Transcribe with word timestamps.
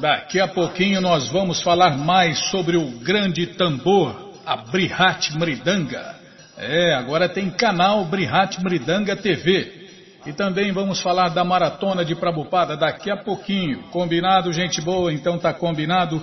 Daqui 0.00 0.40
a 0.40 0.48
pouquinho 0.48 1.02
nós 1.02 1.28
vamos 1.28 1.60
falar 1.60 1.98
mais 1.98 2.38
sobre 2.50 2.78
o 2.78 2.92
grande 3.00 3.48
tambor, 3.58 4.32
a 4.46 4.56
Brihat 4.56 5.36
Mridanga. 5.36 6.16
É, 6.56 6.94
agora 6.94 7.28
tem 7.28 7.50
canal 7.50 8.06
Brihat 8.06 8.58
Mridanga 8.64 9.14
TV. 9.14 9.84
E 10.24 10.32
também 10.32 10.72
vamos 10.72 11.02
falar 11.02 11.28
da 11.28 11.44
maratona 11.44 12.06
de 12.06 12.14
Prabupada 12.14 12.74
daqui 12.74 13.10
a 13.10 13.18
pouquinho. 13.18 13.82
Combinado, 13.90 14.50
gente 14.50 14.80
boa? 14.80 15.12
Então 15.12 15.38
tá 15.38 15.52
combinado. 15.52 16.22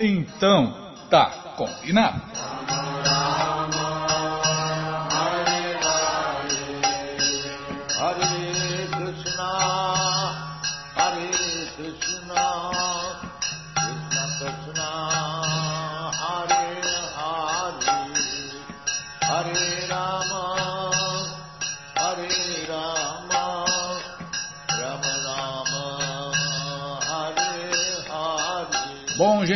Então 0.00 0.92
tá 1.08 1.54
combinado. 1.56 2.20
Bom, 7.96 8.33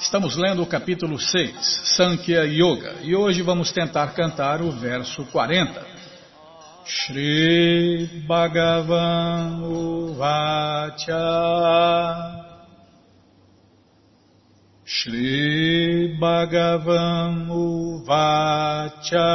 estamos 0.01 0.39
lendo 0.39 0.63
o 0.63 0.67
capítulo 0.67 1.19
6, 1.19 1.97
Sankhya 1.97 2.47
Yoga, 2.47 2.95
e 3.03 3.15
hoje 3.15 3.43
vamos 3.43 3.71
tentar 3.73 4.07
cantar 4.15 4.63
o 4.63 4.71
verso 4.71 5.27
40. 5.27 5.90
Shri 6.91 8.27
Bhagavan 8.27 9.63
Uvacha. 9.63 11.23
Shri 14.85 16.19
Bhagavan 16.21 17.47
Uvacha. 17.47 19.31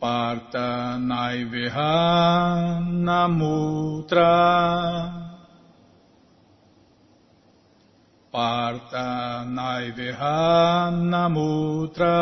Parta 0.00 0.96
Naiveha 1.10 2.78
Namutra. 2.86 4.30
Parta 8.32 9.44
Naiveha 9.44 10.92
Namutra 11.02 12.14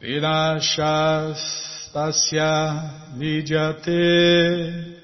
Vidashastasya 0.00 2.50
Vidyate 3.18 4.98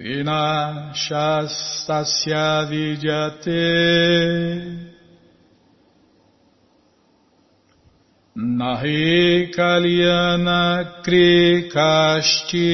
vinashastasya 0.00 2.44
vidyate 2.70 3.64
nahi 8.34 9.52
kalyana 9.56 10.60
krikashti 11.04 12.70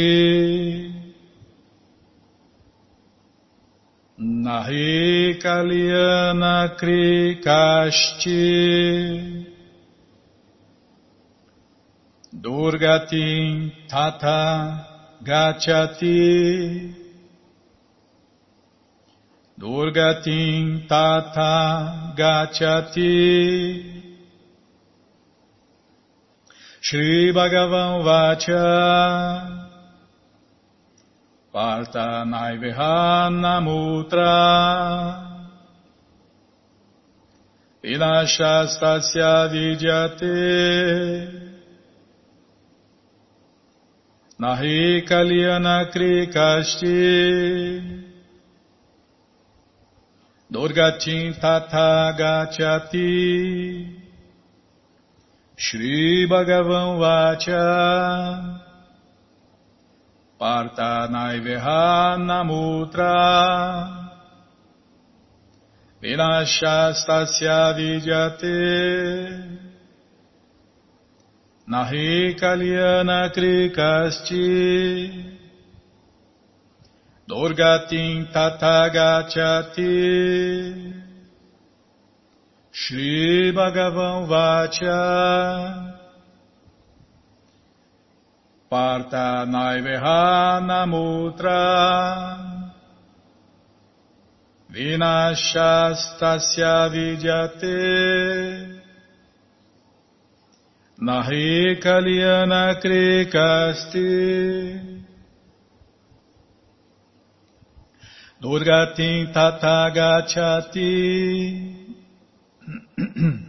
nahi 4.19 5.39
kalyana 5.43 6.77
krikashti 6.81 8.43
durgatin 12.43 13.73
tata 13.89 14.87
gachati. 15.23 17.07
Durgatim 19.59 20.87
Tata 20.87 22.13
Gachati. 22.15 23.83
Shri 26.83 27.33
Bhagavan 27.33 28.05
Vacha 28.05 29.66
Parta 31.57 32.23
Naivehana 32.29 33.63
Mutra. 33.65 34.37
Vinashastasya 37.83 39.49
Vidyate. 39.51 40.37
Nahi 44.39 45.09
Kalyana 45.09 45.91
Krikasti 45.91 47.01
Durgatin 50.53 51.41
Tata 51.41 52.13
Gachati 52.21 53.97
Shri 55.57 56.27
Bhagavan 56.29 56.99
Vacha 57.01 58.66
Parta 60.39 61.09
Namutra. 62.19 64.07
Vinashastasya 66.03 67.75
Vidyate 67.75 68.61
Nahi 71.69 72.39
Kalyana 72.39 73.33
Krikasti 73.35 74.47
Durgatin 77.27 78.31
Tatagachati 78.31 79.95
Shri 82.71 83.53
Bhagavan 83.53 84.29
Vacha 84.29 85.96
Parta 88.69 89.47
Naiveha 89.47 90.61
Namutra 90.61 92.37
Vinashastasya 94.73 96.91
Vidyate. 96.91 98.83
Nahi 101.01 101.81
Kalyana 101.81 102.75
Krikasti. 102.83 104.11
Durgatim 108.43 109.33
Tatagachati 109.33 110.93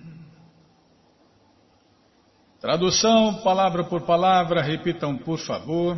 Tradução, 2.67 3.35
palavra 3.43 3.85
por 3.85 4.01
palavra, 4.01 4.61
repitam 4.61 5.17
por 5.17 5.39
favor. 5.39 5.97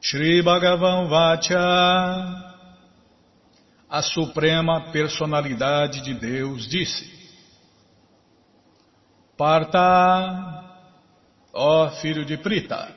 Shri 0.00 0.40
Bhagavan 0.40 1.08
Vacha, 1.08 1.58
a 3.86 4.00
Suprema 4.00 4.90
Personalidade 4.92 6.00
de 6.00 6.14
Deus, 6.14 6.66
disse: 6.66 7.06
Parta, 9.36 10.64
ó 11.52 11.90
filho 12.00 12.24
de 12.24 12.38
Prita, 12.38 12.94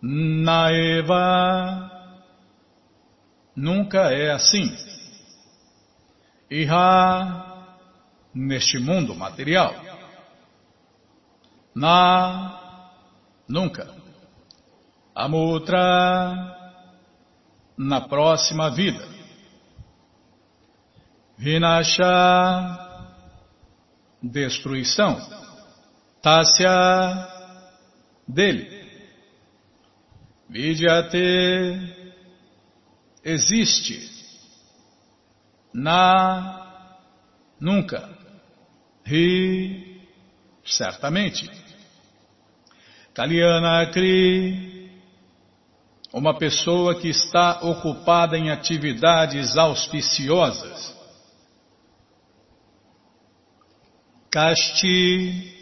Naeva, 0.00 1.90
nunca 3.56 4.12
é 4.12 4.30
assim. 4.30 4.72
Iha, 6.48 7.45
neste 8.36 8.78
mundo 8.78 9.14
material. 9.14 9.74
Na, 11.74 12.92
nunca. 13.48 13.94
Amutra, 15.14 16.54
na 17.78 18.02
próxima 18.02 18.70
vida. 18.70 19.02
Vinasha, 21.38 22.04
destruição. 24.22 25.18
Tássia, 26.20 27.28
dele. 28.28 28.84
Vidyate, 30.48 31.96
existe. 33.24 34.10
Na, 35.72 36.66
nunca. 37.60 38.15
Ri, 39.06 40.02
certamente. 40.64 41.48
Kalyana 43.14 43.86
Kri, 43.92 44.90
uma 46.12 46.36
pessoa 46.36 46.98
que 47.00 47.08
está 47.08 47.60
ocupada 47.62 48.36
em 48.36 48.50
atividades 48.50 49.56
auspiciosas. 49.56 50.92
Kasti, 54.28 55.54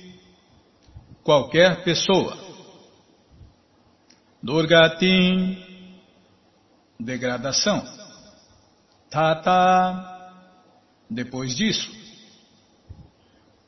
qualquer 1.23 1.85
pessoa. 1.85 2.37
Durgatim, 4.43 5.63
degradação. 6.99 7.85
Tata, 9.11 10.43
depois 11.11 11.55
disso. 11.55 12.04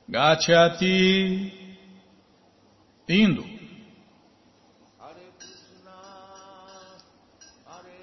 Gachati, 0.08 1.52
indo. 3.08 3.44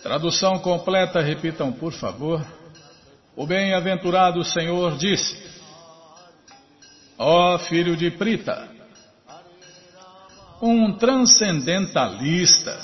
Tradução 0.02 0.60
completa, 0.60 1.22
repitam 1.22 1.72
por 1.72 1.94
favor. 1.94 2.46
O 3.38 3.48
bem-aventurado 3.48 4.44
Senhor 4.44 4.98
disse: 4.98 5.42
Ó 7.18 7.56
oh, 7.56 7.60
filho 7.60 7.96
de 7.96 8.12
Prita, 8.12 8.70
um 10.62 10.98
transcendentalista, 10.98 12.78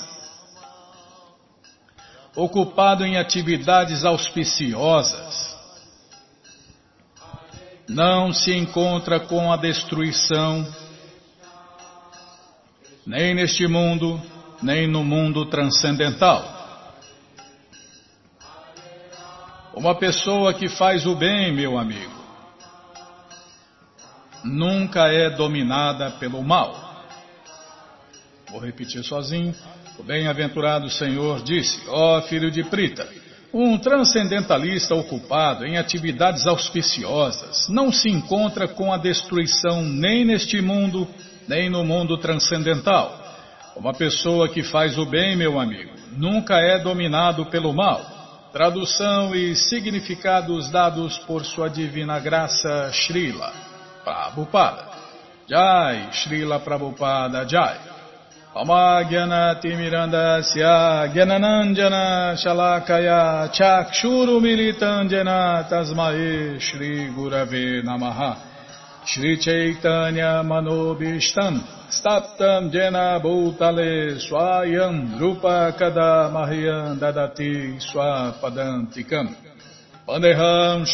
ocupado 2.34 3.04
em 3.04 3.18
atividades 3.18 4.02
auspiciosas, 4.02 5.49
não 7.90 8.32
se 8.32 8.54
encontra 8.54 9.18
com 9.18 9.52
a 9.52 9.56
destruição, 9.56 10.64
nem 13.04 13.34
neste 13.34 13.66
mundo, 13.66 14.22
nem 14.62 14.86
no 14.86 15.02
mundo 15.02 15.46
transcendental. 15.46 16.58
Uma 19.74 19.96
pessoa 19.96 20.54
que 20.54 20.68
faz 20.68 21.04
o 21.04 21.16
bem, 21.16 21.52
meu 21.52 21.76
amigo, 21.76 22.14
nunca 24.44 25.08
é 25.08 25.28
dominada 25.28 26.12
pelo 26.12 26.44
mal. 26.44 27.04
Vou 28.52 28.60
repetir 28.60 29.02
sozinho. 29.02 29.52
O 29.98 30.04
bem-aventurado 30.04 30.88
Senhor 30.90 31.42
disse: 31.42 31.82
Ó 31.88 32.18
oh, 32.18 32.22
filho 32.22 32.52
de 32.52 32.62
Prita, 32.62 33.08
um 33.52 33.76
transcendentalista 33.78 34.94
ocupado 34.94 35.64
em 35.64 35.76
atividades 35.76 36.46
auspiciosas 36.46 37.68
não 37.68 37.90
se 37.90 38.08
encontra 38.08 38.68
com 38.68 38.92
a 38.92 38.96
destruição 38.96 39.82
nem 39.82 40.24
neste 40.24 40.60
mundo, 40.60 41.08
nem 41.48 41.68
no 41.68 41.84
mundo 41.84 42.16
transcendental. 42.16 43.18
Uma 43.76 43.92
pessoa 43.92 44.48
que 44.48 44.62
faz 44.62 44.98
o 44.98 45.04
bem, 45.04 45.36
meu 45.36 45.58
amigo, 45.58 45.90
nunca 46.12 46.58
é 46.58 46.78
dominado 46.78 47.46
pelo 47.46 47.72
mal. 47.72 48.00
Tradução 48.52 49.34
e 49.34 49.54
significados 49.54 50.70
dados 50.70 51.18
por 51.18 51.44
sua 51.44 51.68
divina 51.68 52.18
graça 52.18 52.90
Srila 52.92 53.52
Prabhupada. 54.04 54.90
Jai, 55.48 56.08
Srila 56.12 56.60
Prabhupada 56.60 57.48
Jai. 57.48 57.89
Amagyanatimirandasya 58.50 61.14
Gyananandjana 61.14 62.34
Shalakaya 62.34 63.46
Chakshuru 63.54 64.42
Militandjana 64.42 65.70
Tasmae 65.70 66.58
Shri 66.58 67.14
Gurave 67.14 67.78
Namaha. 67.84 68.36
Shri 69.06 69.38
Chaitanya 69.38 70.42
Manobishtam 70.42 71.62
Staptam 71.90 72.72
Jena 72.72 73.20
Bhutale 73.22 74.18
Swayam 74.18 75.20
Rupa 75.20 75.72
Kada 75.78 76.28
Mahyan 76.34 76.98
Dadati 76.98 77.78
Swapadantikam. 77.78 79.28
Pandeham 80.08 80.84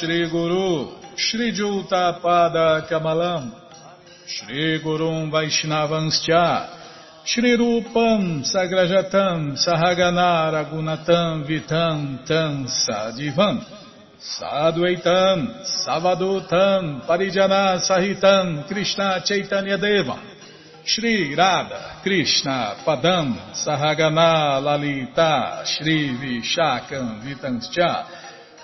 Shri 7.27 7.57
Rupam 7.57 8.45
Sagrajatam 8.47 9.59
Sahagana 9.59 10.47
Ragunatam 10.55 11.45
Vitam 11.45 12.25
Tam 12.25 12.67
Sadivam 12.67 13.59
Sadvaitam 14.17 15.67
Savadutam 15.67 17.05
Parijana 17.05 17.81
Sahitam 17.83 18.69
Krishna 18.69 19.21
Chaitanya 19.25 19.77
Devam 19.77 20.21
Shri 20.85 21.35
Radha 21.35 22.01
Krishna 22.05 22.77
Padam 22.87 23.35
Sahagana 23.55 24.63
Lalita 24.63 25.65
Shri 25.67 26.17
Vishakam 26.17 27.23
Vitanscha 27.23 28.07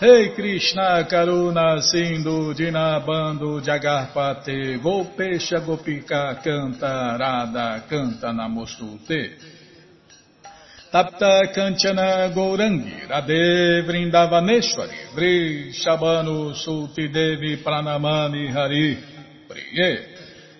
Rei 0.02 0.34
Krishna 0.34 1.06
Karuna 1.08 1.80
Sindhu 1.80 2.52
Dinabando 2.54 3.60
Jagarpate 3.60 4.82
Gopesha 4.82 5.60
Gopika 5.60 6.42
Canta 6.42 7.16
Radha 7.16 7.84
Canta 7.88 8.32
Namostute. 8.32 9.36
Tapta 10.92 11.52
Kanchana 11.54 12.34
Gourangi 12.34 13.06
Radhe 13.06 13.84
Vrindavaneshwari 13.86 15.14
Vri 15.14 15.70
Shabanu 15.72 16.52
Sulti 16.52 17.08
Devi 17.08 17.62
Pranamani 17.62 18.50
Hari 18.50 18.98
Priye. 19.46 20.06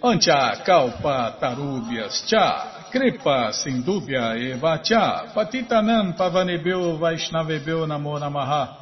Ancha 0.04 0.62
Kalpa 0.64 1.36
Tarubhyas 1.40 2.28
Cha 2.28 2.86
Kripa 2.92 3.50
Sindubhya 3.50 4.36
Eva 4.36 4.80
Cha 4.84 5.32
Patitanam 5.34 6.16
Pavanebeu 6.16 6.96
Vaishnavebeu 6.96 7.88
Namo 7.88 8.20
Namaha 8.20 8.81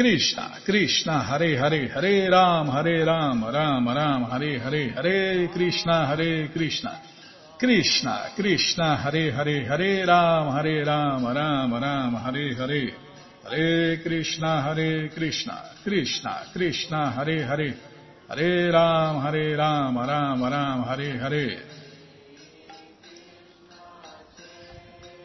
Krishna, 0.00 1.22
Hare 1.24 1.58
Hare, 1.58 1.88
Hare 1.88 2.30
Ram, 2.30 2.68
Hare 2.68 3.04
Ram, 3.04 3.44
Ram 3.44 3.86
Ram, 3.86 4.22
Hare 4.30 4.58
Hare, 4.58 4.92
Hare 4.94 5.48
Krishna, 5.52 6.06
Hare 6.06 6.48
Krishna, 6.48 7.02
Krishna, 7.58 8.32
Krishna, 8.34 8.96
Hare 8.96 9.30
Hare, 9.30 9.66
Hare 9.66 10.06
Ram, 10.06 10.52
Hare 10.56 10.84
Ram, 10.86 11.26
Ram 11.26 11.74
Ram, 11.74 12.14
Hare 12.14 12.54
Hare, 12.54 12.94
Hare 13.44 14.02
Krishna, 14.02 14.62
Hare 14.62 15.10
Krishna, 15.10 15.70
Krishna, 15.84 16.46
Krishna, 16.50 17.10
Hare 17.10 17.44
Hare, 17.44 17.76
Hare 18.26 18.70
Ram, 18.72 19.20
Hare 19.20 19.54
Ram, 19.54 19.98
Ram 19.98 20.42
Ram, 20.42 20.82
Hare 20.82 21.18
Hare. 21.18 21.62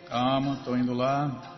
Calma, 0.10 0.53
estou 0.55 0.75
indo 0.75 0.94
lá. 0.94 1.54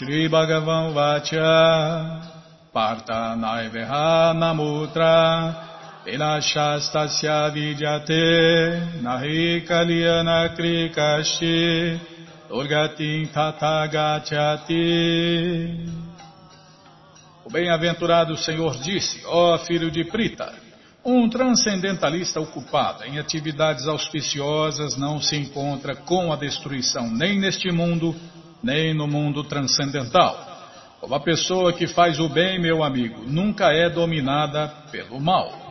Shri 0.00 0.30
Bhagavan 0.30 0.94
Vacha. 0.94 2.24
Parta 2.72 3.36
Naiveha 3.36 4.32
Namutra. 4.32 5.68
Vinashastasya 6.06 7.50
Vidyate 7.52 9.02
Nahi 9.02 9.60
Kalyana 9.68 10.56
Krikashi 10.56 12.00
Durgatim 12.48 13.26
Tathagachati 13.26 14.74
O 17.44 17.50
bem-aventurado 17.52 18.38
Senhor 18.38 18.80
disse, 18.80 19.20
ó 19.26 19.58
filho 19.58 19.90
de 19.90 20.04
Prita, 20.04 20.50
um 21.04 21.28
transcendentalista 21.28 22.40
ocupado 22.40 23.04
em 23.04 23.18
atividades 23.18 23.86
auspiciosas 23.86 24.96
não 24.96 25.20
se 25.20 25.36
encontra 25.36 25.94
com 25.94 26.32
a 26.32 26.36
destruição 26.36 27.10
nem 27.10 27.38
neste 27.38 27.70
mundo, 27.70 28.16
nem 28.62 28.94
no 28.94 29.06
mundo 29.06 29.44
transcendental. 29.44 30.48
Uma 31.02 31.20
pessoa 31.20 31.72
que 31.72 31.86
faz 31.86 32.20
o 32.20 32.28
bem, 32.28 32.60
meu 32.60 32.84
amigo, 32.84 33.22
nunca 33.26 33.72
é 33.72 33.88
dominada 33.88 34.68
pelo 34.90 35.18
mal. 35.18 35.70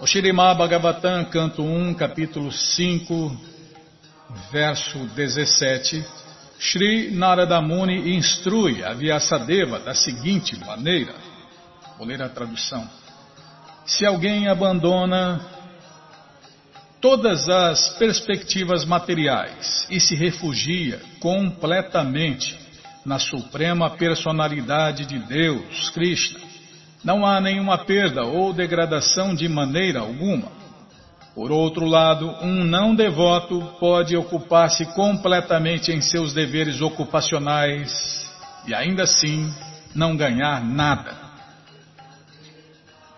O 0.00 0.06
Shirimá 0.06 0.54
Bhagavatam, 0.54 1.24
canto 1.24 1.62
1, 1.62 1.94
capítulo 1.94 2.52
5, 2.52 3.36
verso 4.52 4.98
17, 5.08 6.04
Shri 6.58 7.10
Narada 7.10 7.60
Muni 7.60 8.16
instrui 8.16 8.84
a 8.84 8.92
Vyasadeva 8.92 9.80
da 9.80 9.94
seguinte 9.94 10.56
maneira. 10.64 11.14
Vou 11.96 12.06
ler 12.06 12.22
a 12.22 12.28
tradução. 12.28 12.88
Se 13.84 14.06
alguém 14.06 14.48
abandona 14.48 15.40
todas 17.00 17.48
as 17.48 17.90
perspectivas 17.98 18.84
materiais 18.84 19.86
e 19.90 20.00
se 20.00 20.14
refugia 20.14 21.00
completamente 21.20 22.56
na 23.04 23.18
suprema 23.18 23.90
personalidade 23.90 25.06
de 25.06 25.18
Deus, 25.18 25.90
Krishna, 25.90 26.40
não 27.04 27.24
há 27.24 27.40
nenhuma 27.40 27.78
perda 27.78 28.24
ou 28.24 28.52
degradação 28.52 29.34
de 29.34 29.48
maneira 29.48 30.00
alguma. 30.00 30.58
Por 31.34 31.52
outro 31.52 31.86
lado, 31.86 32.28
um 32.42 32.64
não 32.64 32.94
devoto 32.94 33.60
pode 33.78 34.16
ocupar-se 34.16 34.84
completamente 34.86 35.92
em 35.92 36.00
seus 36.00 36.32
deveres 36.34 36.80
ocupacionais 36.80 38.28
e 38.66 38.74
ainda 38.74 39.04
assim 39.04 39.48
não 39.94 40.16
ganhar 40.16 40.64
nada. 40.64 41.16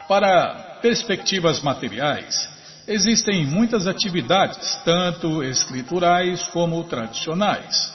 Para 0.07 0.79
perspectivas 0.83 1.63
materiais, 1.63 2.50
Existem 2.91 3.47
muitas 3.47 3.87
atividades, 3.87 4.75
tanto 4.85 5.45
escriturais 5.45 6.43
como 6.49 6.83
tradicionais. 6.83 7.95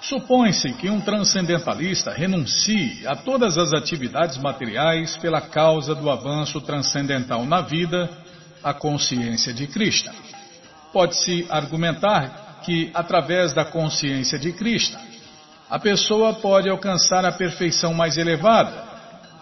Supõe-se 0.00 0.72
que 0.72 0.88
um 0.88 1.02
transcendentalista 1.02 2.12
renuncie 2.12 3.06
a 3.06 3.14
todas 3.14 3.58
as 3.58 3.74
atividades 3.74 4.38
materiais 4.38 5.18
pela 5.18 5.42
causa 5.42 5.94
do 5.94 6.10
avanço 6.10 6.62
transcendental 6.62 7.44
na 7.44 7.60
vida, 7.60 8.08
a 8.64 8.72
consciência 8.72 9.52
de 9.52 9.66
Krishna. 9.66 10.14
Pode-se 10.90 11.46
argumentar 11.50 12.60
que, 12.64 12.90
através 12.94 13.52
da 13.52 13.66
consciência 13.66 14.38
de 14.38 14.50
Krishna, 14.52 14.98
a 15.68 15.78
pessoa 15.78 16.32
pode 16.32 16.70
alcançar 16.70 17.22
a 17.26 17.32
perfeição 17.32 17.92
mais 17.92 18.16
elevada, 18.16 18.82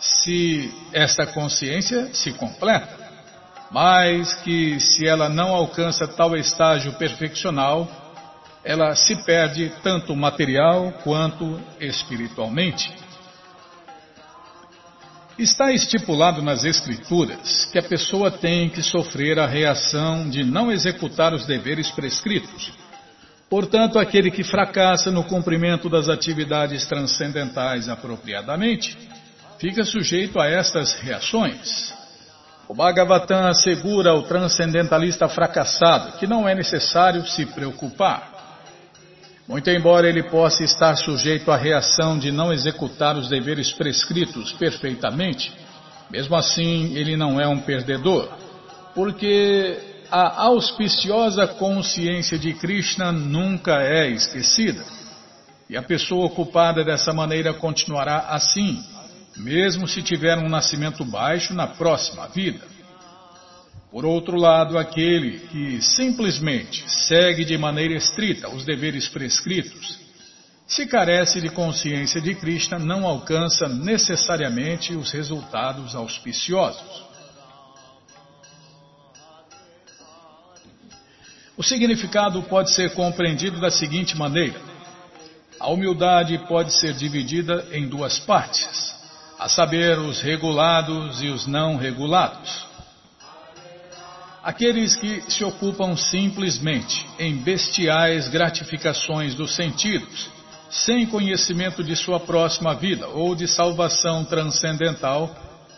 se 0.01 0.69
esta 0.93 1.27
consciência 1.27 2.13
se 2.13 2.33
completa 2.33 3.04
mas 3.75 4.33
que 4.35 4.79
se 4.79 5.05
ela 5.05 5.29
não 5.29 5.53
alcança 5.53 6.07
tal 6.07 6.37
estágio 6.37 6.93
perfeccional, 6.93 7.91
ela 8.63 8.95
se 8.95 9.17
perde 9.25 9.73
tanto 9.83 10.15
material 10.15 10.93
quanto 11.03 11.61
espiritualmente. 11.81 12.89
Está 15.37 15.73
estipulado 15.73 16.41
nas 16.41 16.63
Escrituras 16.65 17.65
que 17.73 17.77
a 17.77 17.83
pessoa 17.83 18.31
tem 18.31 18.71
que 18.71 18.81
sofrer 18.81 19.41
a 19.41 19.47
reação 19.47 20.31
de 20.31 20.45
não 20.45 20.71
executar 20.71 21.35
os 21.35 21.45
deveres 21.45 21.91
prescritos. 21.91 22.73
Portanto, 23.51 23.99
aquele 23.99 24.31
que 24.31 24.45
fracassa 24.45 25.11
no 25.11 25.25
cumprimento 25.25 25.89
das 25.89 26.09
atividades 26.09 26.87
transcendentais 26.87 27.89
apropriadamente, 27.89 28.97
fica 29.59 29.83
sujeito 29.83 30.39
a 30.39 30.47
estas 30.47 30.95
reações. 30.95 32.04
O 32.75 32.77
Bhagavatam 32.77 33.47
assegura 33.47 34.11
ao 34.11 34.25
transcendentalista 34.25 35.29
fracassado 35.29 36.19
que 36.19 36.27
não 36.27 36.49
é 36.49 36.57
necessário 36.57 37.25
se 37.25 37.47
preocupar. 37.47 38.33
Muito 39.47 39.71
embora 39.71 40.09
ele 40.09 40.25
possa 40.25 40.65
estar 40.65 40.97
sujeito 40.97 41.53
à 41.53 41.57
reação 41.57 42.19
de 42.19 42.33
não 42.33 42.53
executar 42.53 43.17
os 43.17 43.29
deveres 43.29 43.73
prescritos 43.73 44.51
perfeitamente, 44.55 45.53
mesmo 46.11 46.35
assim 46.35 46.93
ele 46.97 47.17
não 47.17 47.41
é 47.41 47.47
um 47.47 47.61
perdedor, 47.61 48.29
porque 48.93 49.79
a 50.11 50.43
auspiciosa 50.43 51.47
consciência 51.47 52.37
de 52.37 52.55
Krishna 52.55 53.13
nunca 53.13 53.83
é 53.83 54.09
esquecida. 54.09 54.85
E 55.71 55.77
a 55.77 55.83
pessoa 55.83 56.27
ocupada 56.27 56.83
dessa 56.83 57.13
maneira 57.13 57.55
continuará 57.55 58.31
assim, 58.31 58.83
mesmo 59.37 59.89
se 59.89 60.03
tiver 60.03 60.39
um 60.39 60.49
nascimento 60.49 61.05
baixo 61.05 61.55
na 61.55 61.67
próxima 61.67 62.29
vida. 62.29 62.65
Por 63.91 64.05
outro 64.05 64.37
lado, 64.37 64.77
aquele 64.77 65.39
que 65.39 65.81
simplesmente 65.81 66.85
segue 67.07 67.45
de 67.45 67.57
maneira 67.57 67.95
estrita 67.95 68.49
os 68.49 68.65
deveres 68.65 69.09
prescritos, 69.09 70.01
se 70.67 70.87
carece 70.87 71.41
de 71.41 71.51
consciência 71.51 72.21
de 72.21 72.35
Krishna, 72.35 72.79
não 72.79 73.07
alcança 73.07 73.69
necessariamente 73.69 74.95
os 74.95 75.13
resultados 75.13 75.95
auspiciosos. 75.95 77.05
O 81.57 81.63
significado 81.63 82.43
pode 82.45 82.73
ser 82.73 82.95
compreendido 82.95 83.61
da 83.61 83.71
seguinte 83.71 84.17
maneira: 84.17 84.61
a 85.61 85.71
humildade 85.71 86.37
pode 86.49 86.73
ser 86.73 86.95
dividida 86.95 87.69
em 87.71 87.87
duas 87.87 88.19
partes 88.19 89.04
a 89.45 89.49
saber, 89.51 89.99
os 89.99 90.23
regulados 90.23 91.21
e 91.21 91.29
os 91.29 91.47
não 91.47 91.77
regulados. 91.77 92.67
Aqueles 94.43 94.97
que 94.97 95.21
se 95.31 95.45
ocupam 95.45 95.95
simplesmente 95.99 97.07
em 97.19 97.37
bestiais 97.37 98.27
gratificações 98.29 99.35
dos 99.35 99.55
sentidos 99.55 100.31
sem 100.71 101.05
conhecimento 101.05 101.85
de 101.85 101.95
sua 101.95 102.19
próxima 102.19 102.75
vida 102.75 103.07
ou 103.09 103.35
de 103.35 103.47
salvação 103.47 104.25
transcendental, 104.25 105.29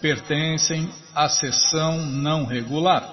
pertencem 0.00 0.88
à 1.12 1.28
seção 1.28 2.06
não 2.06 2.44
regular. 2.44 3.04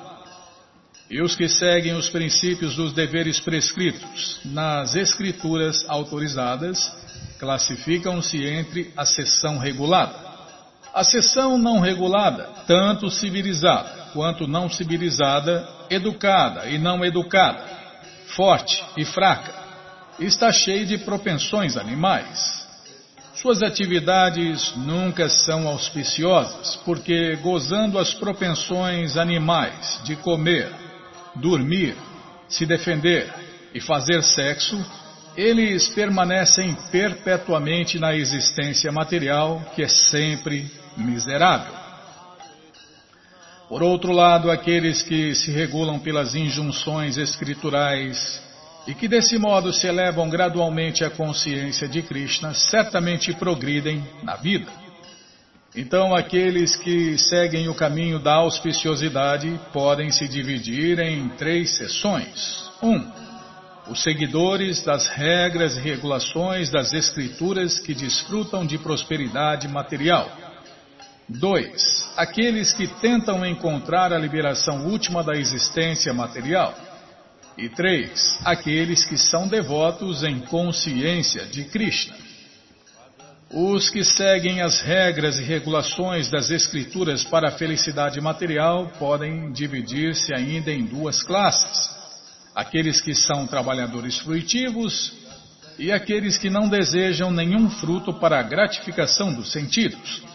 E 1.09 1.19
os 1.19 1.35
que 1.35 1.49
seguem 1.49 1.95
os 1.95 2.09
princípios 2.09 2.75
dos 2.75 2.93
deveres 2.93 3.39
prescritos 3.39 4.39
nas 4.45 4.95
escrituras 4.95 5.83
autorizadas 5.89 6.95
classificam-se 7.39 8.45
entre 8.45 8.93
a 8.95 9.03
seção 9.03 9.57
regulada. 9.57 10.22
A 10.93 11.03
seção 11.03 11.57
não 11.57 11.79
regulada, 11.79 12.49
tanto 12.67 13.09
civilizada 13.09 14.03
quanto 14.13 14.47
não 14.47 14.69
civilizada, 14.69 15.67
educada 15.89 16.67
e 16.69 16.77
não 16.77 17.03
educada, 17.03 17.65
forte 18.35 18.83
e 18.95 19.03
fraca, 19.03 19.51
está 20.19 20.51
cheia 20.51 20.85
de 20.85 20.99
propensões 20.99 21.75
animais. 21.75 22.63
Suas 23.33 23.63
atividades 23.63 24.73
nunca 24.77 25.27
são 25.27 25.67
auspiciosas, 25.67 26.75
porque 26.85 27.35
gozando 27.37 27.97
as 27.97 28.13
propensões 28.13 29.17
animais 29.17 29.99
de 30.03 30.15
comer, 30.15 30.71
dormir, 31.35 31.97
se 32.47 32.67
defender 32.67 33.33
e 33.73 33.81
fazer 33.81 34.21
sexo, 34.21 34.79
eles 35.35 35.87
permanecem 35.87 36.77
perpetuamente 36.91 37.97
na 37.97 38.15
existência 38.15 38.91
material, 38.91 39.59
que 39.75 39.81
é 39.81 39.87
sempre 39.87 40.71
miserável. 40.97 41.73
Por 43.69 43.81
outro 43.81 44.11
lado, 44.11 44.51
aqueles 44.51 45.01
que 45.01 45.33
se 45.33 45.51
regulam 45.51 45.99
pelas 45.99 46.35
injunções 46.35 47.17
escriturais 47.17 48.41
e 48.85 48.93
que 48.93 49.07
desse 49.07 49.37
modo 49.37 49.71
se 49.71 49.87
elevam 49.87 50.29
gradualmente 50.29 51.03
à 51.03 51.09
consciência 51.09 51.87
de 51.87 52.01
Krishna, 52.01 52.53
certamente 52.53 53.33
progridem 53.33 54.03
na 54.21 54.35
vida. 54.35 54.71
Então, 55.75 56.13
aqueles 56.13 56.75
que 56.75 57.17
seguem 57.17 57.67
o 57.67 57.73
caminho 57.73 58.19
da 58.19 58.35
auspiciosidade 58.35 59.59
podem 59.71 60.11
se 60.11 60.27
dividir 60.27 60.99
em 60.99 61.29
três 61.29 61.75
seções. 61.77 62.69
Um, 62.83 63.03
os 63.87 64.03
seguidores 64.03 64.83
das 64.83 65.07
regras 65.07 65.75
e 65.77 65.79
regulações 65.79 66.69
das 66.69 66.93
escrituras 66.93 67.79
que 67.79 67.95
desfrutam 67.95 68.65
de 68.65 68.77
prosperidade 68.77 69.67
material. 69.67 70.29
2. 71.29 72.13
Aqueles 72.17 72.73
que 72.73 72.87
tentam 72.87 73.45
encontrar 73.45 74.11
a 74.11 74.17
liberação 74.17 74.87
última 74.87 75.23
da 75.23 75.33
existência 75.33 76.13
material. 76.13 76.75
E 77.57 77.69
3. 77.69 78.39
Aqueles 78.43 79.05
que 79.05 79.17
são 79.17 79.47
devotos 79.47 80.23
em 80.23 80.39
consciência 80.41 81.45
de 81.45 81.65
Krishna. 81.65 82.15
Os 83.51 83.87
que 83.89 84.03
seguem 84.03 84.61
as 84.61 84.81
regras 84.81 85.37
e 85.37 85.43
regulações 85.43 86.27
das 86.27 86.49
Escrituras 86.49 87.23
para 87.23 87.49
a 87.49 87.51
felicidade 87.51 88.19
material 88.19 88.91
podem 88.97 89.51
dividir-se 89.51 90.33
ainda 90.33 90.71
em 90.71 90.83
duas 90.83 91.21
classes: 91.21 91.89
aqueles 92.55 92.99
que 92.99 93.13
são 93.13 93.45
trabalhadores 93.45 94.17
fruitivos 94.17 95.13
e 95.77 95.91
aqueles 95.91 96.35
que 96.37 96.49
não 96.49 96.67
desejam 96.67 97.29
nenhum 97.29 97.69
fruto 97.69 98.11
para 98.13 98.39
a 98.39 98.43
gratificação 98.43 99.31
dos 99.31 99.51
sentidos. 99.51 100.32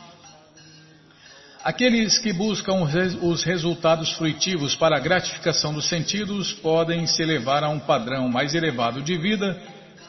Aqueles 1.69 2.17
que 2.17 2.33
buscam 2.33 2.89
os 3.21 3.45
resultados 3.45 4.13
fruitivos 4.13 4.75
para 4.75 4.97
a 4.97 5.01
gratificação 5.01 5.75
dos 5.75 5.87
sentidos 5.87 6.51
podem 6.51 7.07
se 7.07 7.23
elevar 7.23 7.63
a 7.63 7.69
um 7.69 7.79
padrão 7.79 8.27
mais 8.27 8.55
elevado 8.55 9.03
de 9.03 9.19
vida, 9.19 9.61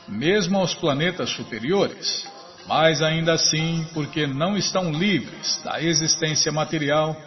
mesmo 0.08 0.58
aos 0.58 0.74
planetas 0.74 1.30
superiores 1.32 2.26
mas 2.70 3.02
ainda 3.02 3.34
assim, 3.34 3.84
porque 3.96 4.28
não 4.28 4.56
estão 4.56 4.92
livres 4.92 5.60
da 5.64 5.82
existência 5.82 6.52
material, 6.52 7.18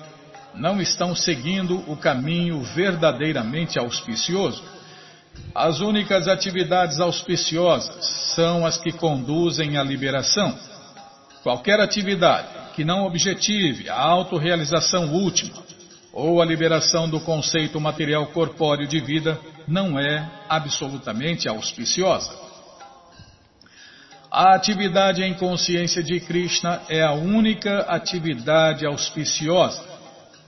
não 0.55 0.81
estão 0.81 1.17
seguindo 1.17 1.83
o 1.91 1.97
caminho 1.97 2.62
verdadeiramente 2.62 3.77
auspicioso. 3.77 4.62
As 5.53 5.81
únicas 5.81 6.29
atividades 6.29 7.01
auspiciosas 7.01 8.05
são 8.37 8.64
as 8.64 8.79
que 8.79 8.92
conduzem 8.92 9.77
à 9.77 9.83
liberação. 9.83 10.57
Qualquer 11.42 11.81
atividade 11.81 12.62
que 12.74 12.85
não 12.85 13.04
objetive 13.04 13.88
a 13.88 14.00
autorrealização 14.00 15.12
última 15.12 15.62
ou 16.12 16.42
a 16.42 16.44
liberação 16.44 17.08
do 17.08 17.20
conceito 17.20 17.80
material 17.80 18.26
corpóreo 18.26 18.87
de 18.87 19.00
vida 19.00 19.38
não 19.66 19.98
é 19.98 20.30
absolutamente 20.48 21.48
auspiciosa. 21.48 22.30
A 24.30 24.54
atividade 24.54 25.22
em 25.22 25.35
consciência 25.35 26.02
de 26.02 26.18
Krishna 26.20 26.80
é 26.88 27.02
a 27.02 27.12
única 27.12 27.80
atividade 27.80 28.87
auspiciosa 28.87 29.82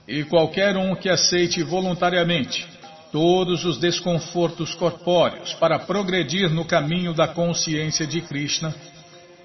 e 0.07 0.23
qualquer 0.23 0.75
um 0.75 0.95
que 0.95 1.09
aceite 1.09 1.61
voluntariamente 1.63 2.67
todos 3.11 3.63
os 3.63 3.77
desconfortos 3.77 4.73
corpóreos 4.75 5.53
para 5.53 5.79
progredir 5.79 6.49
no 6.49 6.65
caminho 6.65 7.13
da 7.13 7.27
consciência 7.27 8.05
de 8.05 8.21
Krishna 8.21 8.73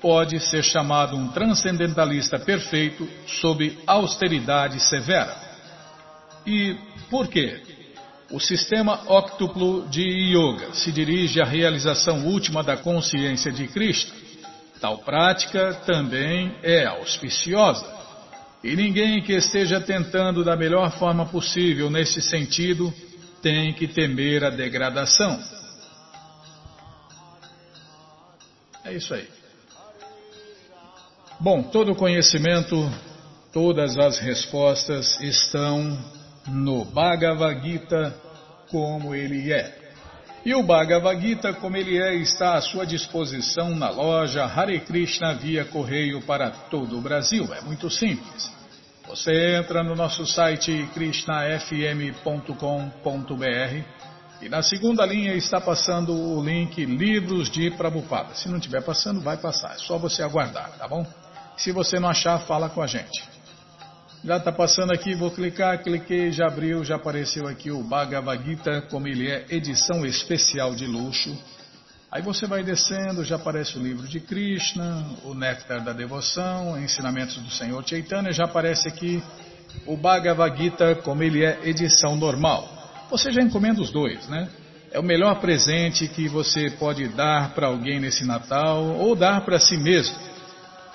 pode 0.00 0.40
ser 0.40 0.62
chamado 0.62 1.16
um 1.16 1.28
transcendentalista 1.28 2.38
perfeito 2.38 3.08
sob 3.26 3.78
austeridade 3.86 4.80
severa. 4.80 5.36
E 6.46 6.76
por 7.10 7.28
quê? 7.28 7.62
O 8.30 8.38
sistema 8.38 9.00
óctuplo 9.06 9.88
de 9.88 10.02
yoga 10.02 10.72
se 10.72 10.92
dirige 10.92 11.40
à 11.40 11.44
realização 11.44 12.26
última 12.26 12.62
da 12.62 12.76
consciência 12.76 13.50
de 13.50 13.66
Krishna 13.66 14.30
Tal 14.80 14.96
prática 14.98 15.74
também 15.84 16.56
é 16.62 16.86
auspiciosa. 16.86 17.86
E 18.64 18.74
ninguém 18.74 19.22
que 19.22 19.34
esteja 19.34 19.80
tentando 19.80 20.42
da 20.42 20.56
melhor 20.56 20.90
forma 20.92 21.26
possível 21.26 21.90
nesse 21.90 22.22
sentido 22.22 22.92
tem 23.42 23.74
que 23.74 23.86
temer 23.86 24.42
a 24.42 24.50
degradação. 24.50 25.38
É 28.84 28.94
isso 28.94 29.12
aí. 29.12 29.28
Bom, 31.42 31.62
todo 31.62 31.92
o 31.92 31.96
conhecimento, 31.96 32.76
todas 33.50 33.98
as 33.98 34.18
respostas 34.18 35.18
estão 35.22 35.98
no 36.46 36.84
Bhagavad 36.84 37.62
Gita 37.62 38.14
como 38.70 39.14
ele 39.14 39.50
é. 39.50 39.74
E 40.44 40.54
o 40.54 40.62
Bhagavad 40.62 41.18
Gita, 41.18 41.54
como 41.54 41.78
ele 41.78 41.96
é, 41.96 42.14
está 42.16 42.56
à 42.56 42.60
sua 42.60 42.84
disposição 42.84 43.74
na 43.74 43.88
loja 43.88 44.44
Hare 44.44 44.80
Krishna 44.80 45.32
via 45.32 45.64
correio 45.64 46.20
para 46.20 46.50
todo 46.50 46.98
o 46.98 47.00
Brasil. 47.00 47.48
É 47.54 47.62
muito 47.62 47.88
simples. 47.88 48.52
Você 49.08 49.56
entra 49.56 49.82
no 49.82 49.96
nosso 49.96 50.26
site 50.26 50.90
krishnafm.com.br 50.92 53.84
e 54.42 54.48
na 54.50 54.62
segunda 54.62 55.06
linha 55.06 55.32
está 55.32 55.58
passando 55.58 56.14
o 56.14 56.44
link 56.44 56.84
Livros 56.84 57.50
de 57.50 57.70
Prabhupada. 57.70 58.34
Se 58.34 58.46
não 58.46 58.58
estiver 58.58 58.82
passando, 58.82 59.22
vai 59.22 59.38
passar. 59.38 59.76
É 59.76 59.78
só 59.78 59.96
você 59.96 60.22
aguardar, 60.22 60.72
tá 60.78 60.86
bom? 60.86 61.06
Se 61.60 61.72
você 61.72 62.00
não 62.00 62.08
achar, 62.08 62.38
fala 62.40 62.70
com 62.70 62.80
a 62.80 62.86
gente. 62.86 63.22
Já 64.24 64.38
está 64.38 64.50
passando 64.50 64.94
aqui, 64.94 65.14
vou 65.14 65.30
clicar, 65.30 65.82
cliquei, 65.82 66.32
já 66.32 66.46
abriu, 66.46 66.82
já 66.82 66.96
apareceu 66.96 67.46
aqui 67.46 67.70
o 67.70 67.82
Bhagavad 67.82 68.42
Gita, 68.42 68.80
como 68.90 69.06
ele 69.06 69.30
é, 69.30 69.44
edição 69.50 70.06
especial 70.06 70.74
de 70.74 70.86
luxo. 70.86 71.36
Aí 72.10 72.22
você 72.22 72.46
vai 72.46 72.62
descendo, 72.62 73.22
já 73.22 73.36
aparece 73.36 73.78
o 73.78 73.82
livro 73.82 74.08
de 74.08 74.20
Krishna, 74.20 75.04
o 75.22 75.34
Néctar 75.34 75.84
da 75.84 75.92
Devoção, 75.92 76.80
Ensinamentos 76.82 77.36
do 77.36 77.50
Senhor 77.50 77.86
Chaitanya, 77.86 78.32
já 78.32 78.44
aparece 78.44 78.88
aqui 78.88 79.22
o 79.86 79.98
Bhagavad 79.98 80.56
Gita, 80.56 80.94
como 80.96 81.22
ele 81.22 81.44
é, 81.44 81.60
edição 81.64 82.16
normal. 82.16 82.68
Você 83.10 83.30
já 83.30 83.42
encomenda 83.42 83.82
os 83.82 83.90
dois, 83.90 84.26
né? 84.28 84.48
É 84.92 84.98
o 84.98 85.02
melhor 85.04 85.40
presente 85.40 86.08
que 86.08 86.26
você 86.26 86.70
pode 86.70 87.06
dar 87.08 87.54
para 87.54 87.66
alguém 87.66 88.00
nesse 88.00 88.24
Natal 88.24 88.82
ou 88.82 89.14
dar 89.14 89.42
para 89.42 89.60
si 89.60 89.76
mesmo. 89.76 90.29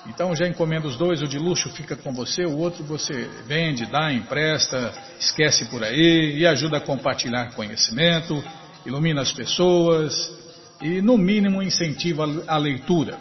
Então 0.08 0.34
já 0.34 0.46
encomenda 0.46 0.86
os 0.86 0.96
dois, 0.96 1.20
o 1.22 1.28
de 1.28 1.38
luxo 1.38 1.68
fica 1.70 1.96
com 1.96 2.12
você, 2.12 2.44
o 2.44 2.56
outro 2.58 2.84
você 2.84 3.28
vende, 3.46 3.86
dá, 3.86 4.12
empresta, 4.12 4.92
esquece 5.18 5.66
por 5.66 5.82
aí 5.82 6.38
e 6.38 6.46
ajuda 6.46 6.78
a 6.78 6.80
compartilhar 6.80 7.52
conhecimento, 7.54 8.42
ilumina 8.84 9.22
as 9.22 9.32
pessoas 9.32 10.32
e 10.80 11.02
no 11.02 11.18
mínimo 11.18 11.62
incentiva 11.62 12.24
a 12.46 12.56
leitura. 12.56 13.18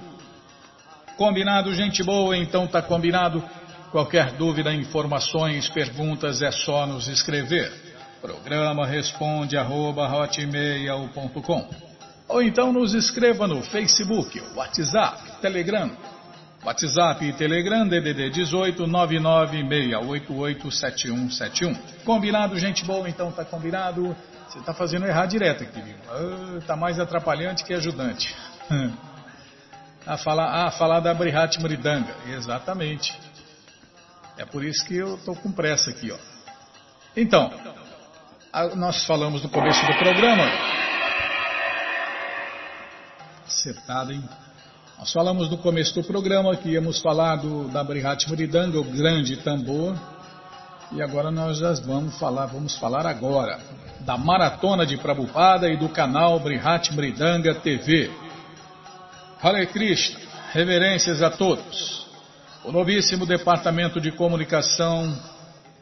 Combinado, 1.17 1.73
gente 1.73 2.03
boa? 2.03 2.37
Então 2.37 2.67
tá 2.67 2.81
combinado. 2.81 3.43
Qualquer 3.91 4.33
dúvida, 4.33 4.73
informações, 4.73 5.69
perguntas 5.69 6.41
é 6.41 6.51
só 6.51 6.85
nos 6.85 7.07
escrever. 7.07 7.71
Programa 8.21 8.85
responde 8.85 9.55
arroba, 9.55 10.09
ou 12.27 12.41
então 12.41 12.73
nos 12.73 12.93
escreva 12.93 13.47
no 13.47 13.61
Facebook, 13.61 14.41
WhatsApp, 14.55 15.39
Telegram 15.41 15.91
WhatsApp 16.65 17.23
e 17.23 17.31
Telegram 17.33 17.87
DDD 17.87 18.31
18 18.31 18.87
996887171. 18.87 21.77
Combinado, 22.03 22.57
gente 22.57 22.83
boa? 22.83 23.07
Então 23.07 23.31
tá 23.31 23.45
combinado. 23.45 24.17
Você 24.49 24.59
tá 24.61 24.73
fazendo 24.73 25.05
errar 25.05 25.27
direto 25.27 25.61
aqui, 25.63 25.79
viu? 25.79 25.95
Ah, 26.09 26.59
tá 26.65 26.75
mais 26.75 26.99
atrapalhante 26.99 27.63
que 27.63 27.71
ajudante. 27.73 28.35
A 30.07 30.19
falar, 30.19 30.67
a 30.67 30.69
falar 30.69 30.99
da 30.99 31.15
Brihat 31.15 31.59
Mridanga. 31.59 32.15
Exatamente. 32.27 33.19
É 34.37 34.45
por 34.45 34.63
isso 34.63 34.85
que 34.85 34.97
eu 34.97 35.15
estou 35.15 35.35
com 35.35 35.51
pressa 35.51 35.89
aqui. 35.89 36.11
Ó. 36.11 36.17
Então, 37.17 37.51
nós 38.75 39.03
falamos 39.03 39.41
no 39.41 39.49
começo 39.49 39.83
do 39.83 39.97
programa. 39.97 40.43
Acertado, 43.47 44.11
hein? 44.11 44.23
Nós 44.97 45.11
falamos 45.11 45.49
no 45.49 45.57
começo 45.57 45.93
do 45.93 46.03
programa 46.03 46.55
que 46.55 46.69
íamos 46.69 47.01
falar 47.01 47.35
do, 47.35 47.67
da 47.67 47.83
Brihat 47.83 48.29
Mridanga, 48.31 48.79
o 48.79 48.83
grande 48.83 49.35
tambor. 49.37 49.93
E 50.93 51.01
agora 51.01 51.29
nós 51.29 51.57
já 51.57 51.73
vamos 51.73 52.17
falar, 52.17 52.45
vamos 52.45 52.77
falar 52.77 53.05
agora 53.05 53.59
da 53.99 54.17
Maratona 54.17 54.85
de 54.85 54.95
Prabhupada 54.97 55.67
e 55.67 55.77
do 55.77 55.89
canal 55.89 56.39
Brihat 56.39 56.95
Mridanga 56.95 57.55
TV. 57.55 58.09
Hare 59.43 59.67
Krishna, 59.67 60.17
reverências 60.53 61.21
a 61.21 61.29
todos. 61.29 62.07
O 62.63 62.71
novíssimo 62.71 63.25
Departamento 63.25 63.99
de 63.99 64.13
Comunicação 64.13 65.13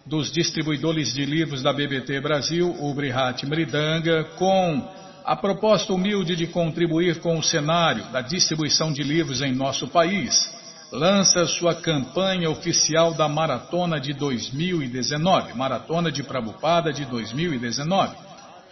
dos 0.06 0.32
distribuidores 0.32 1.14
de 1.14 1.24
livros 1.24 1.62
da 1.62 1.72
BBT 1.72 2.20
Brasil, 2.20 2.76
o 2.80 2.92
Brihat 2.96 3.46
Mridanga, 3.46 4.24
com 4.38 5.03
a 5.26 5.36
proposta 5.36 5.94
humilde 5.94 6.36
de 6.36 6.48
contribuir 6.48 7.22
com 7.22 7.38
o 7.38 7.44
cenário 7.44 8.04
da 8.12 8.22
distribuição 8.22 8.92
de 8.92 9.04
livros 9.04 9.42
em 9.42 9.54
nosso 9.54 9.88
país, 9.88 10.54
lança 10.92 11.48
sua 11.48 11.74
campanha 11.74 12.50
oficial 12.50 13.14
da 13.14 13.28
Maratona 13.30 14.00
de 14.00 14.14
2019, 14.14 15.54
Maratona 15.54 16.12
de 16.12 16.24
Prabupada 16.24 16.92
de 16.92 17.06
2019, 17.06 18.16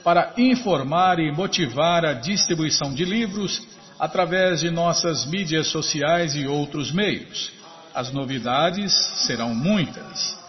para 0.04 0.34
informar 0.38 1.20
e 1.20 1.32
motivar 1.32 2.06
a 2.06 2.14
distribuição 2.14 2.94
de 2.94 3.06
livros 3.06 3.62
através 3.98 4.60
de 4.60 4.70
nossas 4.70 5.26
mídias 5.26 5.68
sociais 5.68 6.36
e 6.36 6.48
outros 6.48 6.92
meios. 6.92 7.52
As 7.94 8.12
novidades 8.12 8.94
serão 9.26 9.54
muitas. 9.54 10.41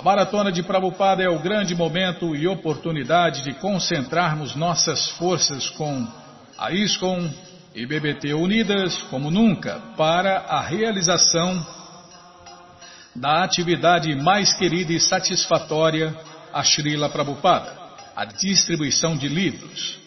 A 0.00 0.02
Maratona 0.02 0.50
de 0.50 0.62
Prabhupada 0.62 1.22
é 1.22 1.28
o 1.28 1.40
grande 1.40 1.74
momento 1.74 2.34
e 2.34 2.48
oportunidade 2.48 3.42
de 3.42 3.52
concentrarmos 3.52 4.56
nossas 4.56 5.10
forças 5.10 5.68
com 5.68 6.08
a 6.56 6.72
ISCOM 6.72 7.28
e 7.74 7.84
BBT 7.84 8.32
unidas 8.32 8.96
como 9.10 9.30
nunca 9.30 9.78
para 9.98 10.38
a 10.38 10.62
realização 10.62 11.66
da 13.14 13.44
atividade 13.44 14.14
mais 14.14 14.54
querida 14.54 14.90
e 14.90 14.98
satisfatória 14.98 16.16
a 16.50 16.64
Srila 16.64 17.10
Prabhupada, 17.10 17.70
a 18.16 18.24
distribuição 18.24 19.18
de 19.18 19.28
livros. 19.28 19.98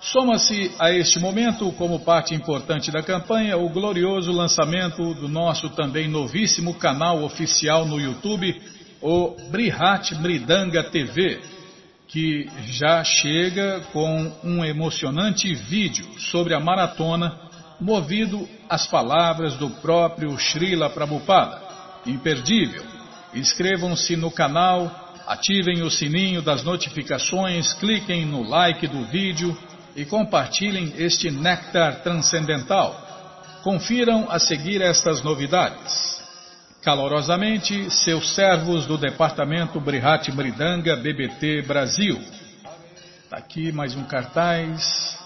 Soma-se 0.00 0.74
a 0.78 0.90
este 0.92 1.20
momento, 1.20 1.70
como 1.72 2.00
parte 2.00 2.34
importante 2.34 2.90
da 2.90 3.02
campanha, 3.02 3.58
o 3.58 3.68
glorioso 3.68 4.32
lançamento 4.32 5.12
do 5.12 5.28
nosso 5.28 5.68
também 5.70 6.08
novíssimo 6.08 6.72
canal 6.72 7.22
oficial 7.22 7.84
no 7.84 8.00
YouTube 8.00 8.75
o 9.06 9.36
Brihat 9.52 10.16
Mridanga 10.16 10.82
TV, 10.82 11.40
que 12.08 12.50
já 12.66 13.04
chega 13.04 13.80
com 13.92 14.32
um 14.42 14.64
emocionante 14.64 15.54
vídeo 15.54 16.04
sobre 16.18 16.54
a 16.54 16.58
maratona, 16.58 17.38
movido 17.80 18.48
às 18.68 18.84
palavras 18.88 19.54
do 19.54 19.70
próprio 19.70 20.36
Srila 20.36 20.90
Prabhupada. 20.90 21.62
Imperdível. 22.04 22.82
Inscrevam-se 23.32 24.16
no 24.16 24.28
canal, 24.28 24.90
ativem 25.24 25.82
o 25.82 25.90
sininho 25.90 26.42
das 26.42 26.64
notificações, 26.64 27.74
cliquem 27.74 28.26
no 28.26 28.42
like 28.42 28.88
do 28.88 29.04
vídeo 29.04 29.56
e 29.94 30.04
compartilhem 30.04 30.94
este 30.96 31.30
néctar 31.30 32.02
transcendental. 32.02 33.00
Confiram 33.62 34.26
a 34.28 34.40
seguir 34.40 34.82
estas 34.82 35.22
novidades. 35.22 36.15
Calorosamente, 36.86 37.90
seus 37.90 38.32
servos 38.36 38.86
do 38.86 38.96
Departamento 38.96 39.80
Brihat 39.80 40.30
Mridanga 40.30 40.94
BBT 40.94 41.62
Brasil. 41.62 42.16
Está 43.24 43.38
aqui 43.38 43.72
mais 43.72 43.96
um 43.96 44.04
cartaz. 44.04 45.18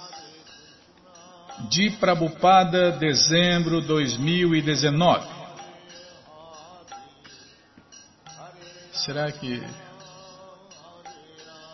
De 1.68 1.90
Prabupada, 1.90 2.92
dezembro 2.92 3.83
2019. 3.83 5.29
Será 8.94 9.31
que 9.31 9.62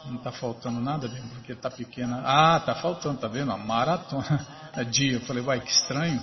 não 0.07 0.17
está 0.17 0.33
faltando 0.33 0.81
nada, 0.81 1.09
porque 1.35 1.53
está 1.53 1.71
pequena? 1.71 2.23
Ah, 2.25 2.57
está 2.57 2.75
faltando, 2.75 3.21
tá 3.21 3.29
vendo? 3.29 3.57
Maratona. 3.57 4.45
É 4.75 4.83
dia. 4.83 5.13
Eu 5.13 5.21
falei, 5.21 5.43
vai, 5.43 5.61
que 5.61 5.71
estranho. 5.71 6.21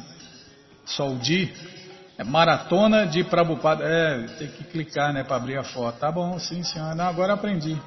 Só 0.85 1.09
o 1.09 1.17
dia. 1.17 1.51
É 2.17 2.23
maratona 2.23 3.05
de 3.07 3.23
Prabhupada. 3.23 3.83
É, 3.83 4.27
tem 4.37 4.47
que 4.47 4.63
clicar, 4.65 5.11
né, 5.13 5.23
para 5.23 5.35
abrir 5.35 5.57
a 5.57 5.63
foto. 5.63 5.97
Tá 5.97 6.11
bom, 6.11 6.37
sim, 6.37 6.63
senhora. 6.63 6.95
Não, 6.95 7.05
agora 7.05 7.33
aprendi. 7.33 7.79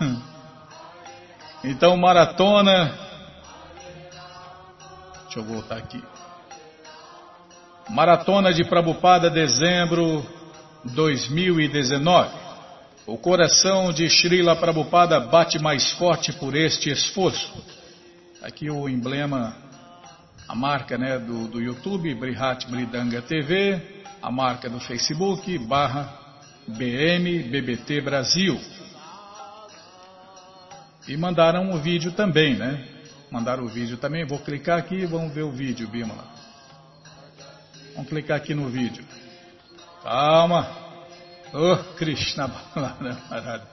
Então, 1.64 1.96
maratona. 1.96 2.92
Deixa 5.22 5.38
eu 5.38 5.44
voltar 5.44 5.76
aqui. 5.76 6.02
Maratona 7.88 8.52
de 8.52 8.64
Prabhupada, 8.64 9.30
dezembro 9.30 10.26
2019. 10.84 12.30
O 13.06 13.16
coração 13.16 13.92
de 13.92 14.08
Srila 14.08 14.56
Prabhupada 14.56 15.20
bate 15.20 15.60
mais 15.60 15.92
forte 15.92 16.32
por 16.32 16.56
este 16.56 16.90
esforço. 16.90 17.52
Aqui 18.42 18.68
o 18.68 18.88
emblema 18.88 19.56
a 20.52 20.54
marca 20.54 20.98
né, 20.98 21.18
do, 21.18 21.48
do 21.48 21.62
YouTube, 21.62 22.14
Brihat 22.14 22.66
Bridanga 22.70 23.22
TV, 23.22 24.04
a 24.20 24.30
marca 24.30 24.68
do 24.68 24.78
Facebook, 24.78 25.58
barra 25.60 26.12
BM 26.68 27.44
BBT 27.44 28.02
Brasil. 28.02 28.60
E 31.08 31.16
mandaram 31.16 31.72
o 31.72 31.78
vídeo 31.78 32.12
também, 32.12 32.54
né? 32.54 32.86
Mandaram 33.30 33.64
o 33.64 33.68
vídeo 33.68 33.96
também. 33.96 34.26
Vou 34.26 34.38
clicar 34.40 34.78
aqui 34.78 34.96
e 34.96 35.06
vamos 35.06 35.32
ver 35.32 35.42
o 35.42 35.50
vídeo, 35.50 35.88
Bimala. 35.88 36.28
Vamos 37.94 38.10
clicar 38.10 38.36
aqui 38.36 38.54
no 38.54 38.68
vídeo. 38.68 39.06
Calma. 40.02 40.68
Oh, 41.54 41.76
Krishna 41.96 42.46
Balarama. 42.46 43.66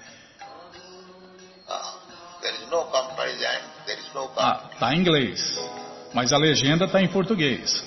Ah, 4.37 4.69
tá 4.79 4.95
em 4.95 4.99
inglês 4.99 5.68
mas 6.13 6.33
a 6.33 6.37
legenda 6.37 6.85
está 6.85 7.01
em 7.01 7.07
português. 7.07 7.83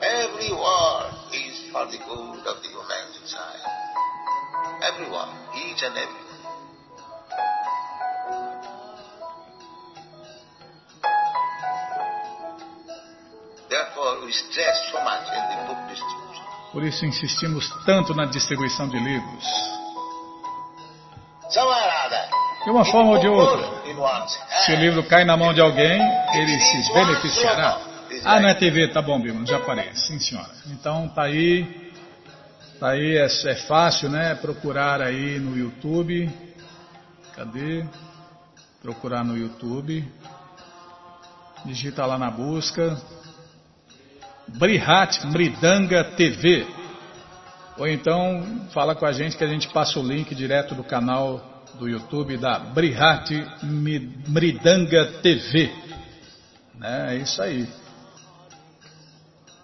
Every 0.00 0.52
word 0.52 1.14
is 1.32 1.70
for 1.70 1.86
the 1.86 1.98
good 1.98 2.46
of 2.46 2.60
the 2.62 2.68
humankind. 2.68 3.62
Every 4.82 5.10
word, 5.10 5.30
each 5.54 5.84
and 5.84 5.96
every 5.96 6.30
Por 16.72 16.84
isso 16.84 17.04
insistimos 17.04 17.68
tanto 17.84 18.14
na 18.14 18.26
distribuição 18.26 18.88
de 18.88 18.98
livros. 18.98 19.44
De 22.64 22.70
uma 22.70 22.84
forma 22.84 23.12
ou 23.12 23.18
de 23.18 23.28
outra, 23.28 23.82
se 24.70 24.76
o 24.76 24.78
livro 24.78 25.02
cai 25.02 25.24
na 25.24 25.36
mão 25.36 25.52
de 25.52 25.60
alguém, 25.60 26.00
ele 26.32 26.60
se 26.60 26.92
beneficiará. 26.92 27.80
Ah, 28.24 28.38
não 28.38 28.48
é 28.48 28.54
TV, 28.54 28.86
tá 28.88 29.02
bom, 29.02 29.20
Bima, 29.20 29.44
já 29.44 29.58
parei. 29.58 29.92
Sim, 29.94 30.20
senhora. 30.20 30.50
Então 30.68 31.08
tá 31.08 31.24
aí, 31.24 31.92
tá 32.78 32.90
aí, 32.90 33.16
é, 33.16 33.24
é 33.24 33.54
fácil, 33.66 34.08
né? 34.08 34.34
Procurar 34.36 35.02
aí 35.02 35.40
no 35.40 35.58
YouTube. 35.58 36.30
Cadê? 37.34 37.84
Procurar 38.80 39.24
no 39.24 39.36
YouTube. 39.36 40.06
Digita 41.64 42.06
lá 42.06 42.16
na 42.16 42.30
busca. 42.30 42.96
Brihat 44.46 45.26
Mridanga 45.26 46.04
TV. 46.04 46.64
Ou 47.76 47.88
então 47.88 48.68
fala 48.72 48.94
com 48.94 49.04
a 49.04 49.12
gente 49.12 49.36
que 49.36 49.42
a 49.42 49.48
gente 49.48 49.66
passa 49.68 49.98
o 49.98 50.06
link 50.06 50.32
direto 50.32 50.76
do 50.76 50.84
canal 50.84 51.49
do 51.78 51.88
YouTube 51.88 52.36
da 52.36 52.58
Brihat 52.58 53.30
Mridanga 53.62 55.06
TV. 55.22 55.72
É 56.82 57.16
isso 57.16 57.42
aí. 57.42 57.68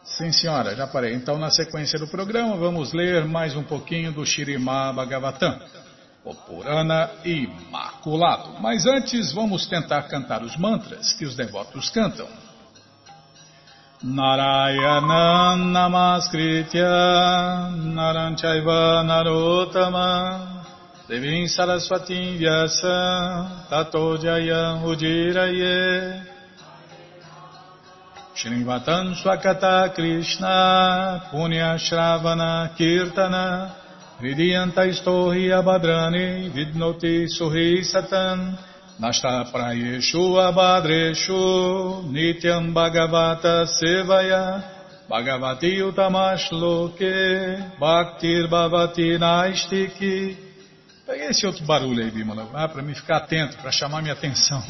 Sim, 0.05 0.33
senhora, 0.33 0.75
já 0.75 0.87
parei. 0.87 1.15
Então, 1.15 1.39
na 1.39 1.51
sequência 1.51 1.99
do 1.99 2.07
programa, 2.09 2.57
vamos 2.57 2.93
ler 2.93 3.27
mais 3.27 3.55
um 3.55 3.63
pouquinho 3.63 4.13
do 4.13 4.25
Shirimá 4.25 4.93
Bhagavatam, 4.93 5.61
o 6.25 6.35
Purana 6.35 7.11
Imaculado. 7.25 8.61
Mas 8.61 8.87
antes, 8.87 9.33
vamos 9.33 9.67
tentar 9.67 10.03
cantar 10.05 10.43
os 10.43 10.57
mantras 10.57 11.13
que 11.13 11.25
os 11.25 11.37
devotos 11.37 11.91
cantam. 11.91 12.27
Narayana 14.03 15.57
Namaskritya 15.57 16.89
Naranchaiva 17.73 19.03
Narotama 19.03 20.56
Devim 21.09 21.47
Saraswati 21.47 22.37
Vyasa 22.37 23.69
Tato 23.71 24.19
Jaya 24.19 24.83
Ujiraye. 24.83 26.21
Shrivatan 28.35 29.15
Swakata 29.15 29.95
Krishna 29.95 31.31
Punya 31.31 31.79
Shravana 31.79 32.77
Kirtana. 32.77 33.71
Vidyanta 34.21 34.83
Istohi 34.83 35.47
Abhadrani 35.55 36.51
Vidnoti 36.51 37.29
Suhi 37.31 37.85
Satan. 37.85 38.59
Nasta 38.99 39.45
Prayeshu 39.55 40.35
Abhadreshu 40.43 42.03
Nityam 42.11 42.75
Bhagavata 42.75 43.65
Sevaya. 43.65 44.61
Bhagavati 45.09 45.79
Utamash 45.87 46.51
Loke 46.51 47.79
Bhaktir 47.79 48.49
Bhavati 48.51 49.17
Naistiki 49.21 50.46
Peguei 51.07 51.29
esse 51.29 51.47
outro 51.47 51.65
barulho 51.65 52.03
aí, 52.03 52.11
Bimala, 52.11 52.51
ah, 52.53 52.69
para 52.69 52.83
me 52.83 52.93
ficar 52.93 53.19
atento, 53.19 53.57
para 53.59 53.71
chamar 53.71 54.03
minha 54.03 54.13
atenção. 54.13 54.61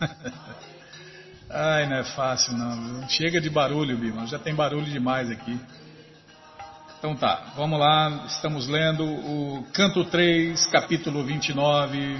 Ai, 1.50 1.86
não 1.86 1.96
é 1.96 2.04
fácil 2.04 2.54
não. 2.54 3.06
Chega 3.06 3.38
de 3.38 3.50
barulho, 3.50 3.94
Bimala, 3.98 4.26
já 4.26 4.38
tem 4.38 4.54
barulho 4.54 4.86
demais 4.86 5.30
aqui. 5.30 5.60
Então 6.98 7.14
tá, 7.14 7.52
vamos 7.54 7.78
lá, 7.78 8.24
estamos 8.26 8.66
lendo 8.66 9.04
o 9.04 9.62
canto 9.74 10.06
3, 10.06 10.66
capítulo 10.68 11.22
29. 11.22 12.18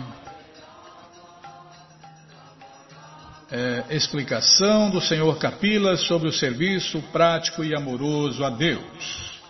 É, 3.50 3.96
explicação 3.96 4.90
do 4.90 5.00
Senhor 5.00 5.38
Capila 5.38 5.96
sobre 5.96 6.28
o 6.28 6.32
serviço 6.32 7.00
prático 7.10 7.64
e 7.64 7.74
amoroso 7.74 8.44
a 8.44 8.50
Deus. 8.50 9.40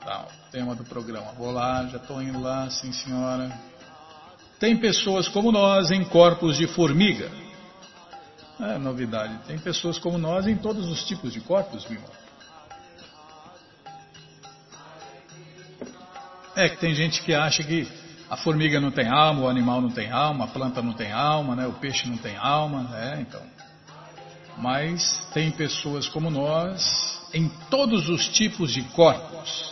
Tá, 0.00 0.26
tema 0.52 0.74
do 0.74 0.84
programa. 0.84 1.32
Vou 1.32 1.50
lá, 1.50 1.86
já 1.86 1.96
estou 1.96 2.22
indo 2.22 2.38
lá, 2.38 2.68
sim 2.68 2.92
senhora. 2.92 3.50
Tem 4.60 4.76
pessoas 4.76 5.26
como 5.26 5.50
nós 5.50 5.90
em 5.90 6.04
corpos 6.04 6.58
de 6.58 6.66
formiga. 6.66 7.30
É 8.60 8.76
novidade. 8.76 9.34
Tem 9.46 9.58
pessoas 9.58 9.98
como 9.98 10.18
nós 10.18 10.46
em 10.46 10.54
todos 10.54 10.86
os 10.86 11.04
tipos 11.04 11.32
de 11.32 11.40
corpos, 11.40 11.84
viu? 11.84 12.00
É 16.54 16.68
que 16.68 16.76
tem 16.76 16.94
gente 16.94 17.22
que 17.22 17.34
acha 17.34 17.62
que 17.62 17.90
a 18.28 18.36
formiga 18.36 18.78
não 18.78 18.90
tem 18.90 19.08
alma, 19.08 19.44
o 19.44 19.48
animal 19.48 19.80
não 19.80 19.90
tem 19.90 20.10
alma, 20.10 20.44
a 20.44 20.48
planta 20.48 20.82
não 20.82 20.92
tem 20.92 21.10
alma, 21.12 21.56
né? 21.56 21.66
o 21.66 21.72
peixe 21.72 22.06
não 22.06 22.18
tem 22.18 22.36
alma, 22.36 22.82
né? 22.82 23.26
então. 23.26 23.42
Mas 24.58 25.26
tem 25.32 25.50
pessoas 25.50 26.06
como 26.08 26.30
nós 26.30 27.22
em 27.32 27.48
todos 27.70 28.10
os 28.10 28.28
tipos 28.28 28.70
de 28.70 28.82
corpos. 28.82 29.71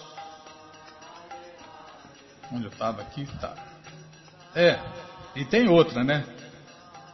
Onde 2.52 2.64
eu 2.64 2.70
estava 2.70 3.02
aqui? 3.02 3.26
Tá. 3.40 3.54
É, 4.54 4.78
e 5.36 5.44
tem 5.44 5.68
outra, 5.68 6.02
né? 6.02 6.24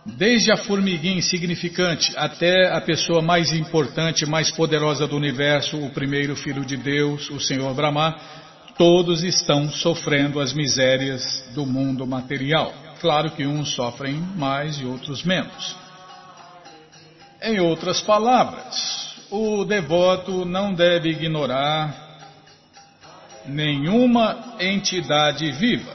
Desde 0.04 0.52
a 0.52 0.56
formiguinha 0.56 1.18
insignificante 1.18 2.12
até 2.16 2.72
a 2.72 2.80
pessoa 2.80 3.20
mais 3.20 3.52
importante, 3.52 4.24
mais 4.24 4.50
poderosa 4.50 5.06
do 5.06 5.16
universo, 5.16 5.76
o 5.78 5.90
primeiro 5.90 6.36
filho 6.36 6.64
de 6.64 6.76
Deus, 6.76 7.28
o 7.28 7.40
Senhor 7.40 7.74
Brahma, 7.74 8.16
todos 8.78 9.24
estão 9.24 9.68
sofrendo 9.68 10.40
as 10.40 10.52
misérias 10.52 11.44
do 11.54 11.66
mundo 11.66 12.06
material. 12.06 12.72
Claro 13.00 13.32
que 13.32 13.46
uns 13.46 13.74
sofrem 13.74 14.14
mais 14.36 14.80
e 14.80 14.84
outros 14.84 15.24
menos. 15.24 15.76
Em 17.42 17.58
outras 17.58 18.00
palavras, 18.00 19.16
o 19.30 19.64
devoto 19.64 20.44
não 20.44 20.72
deve 20.72 21.10
ignorar 21.10 22.05
nenhuma 23.48 24.56
entidade 24.60 25.50
viva. 25.52 25.94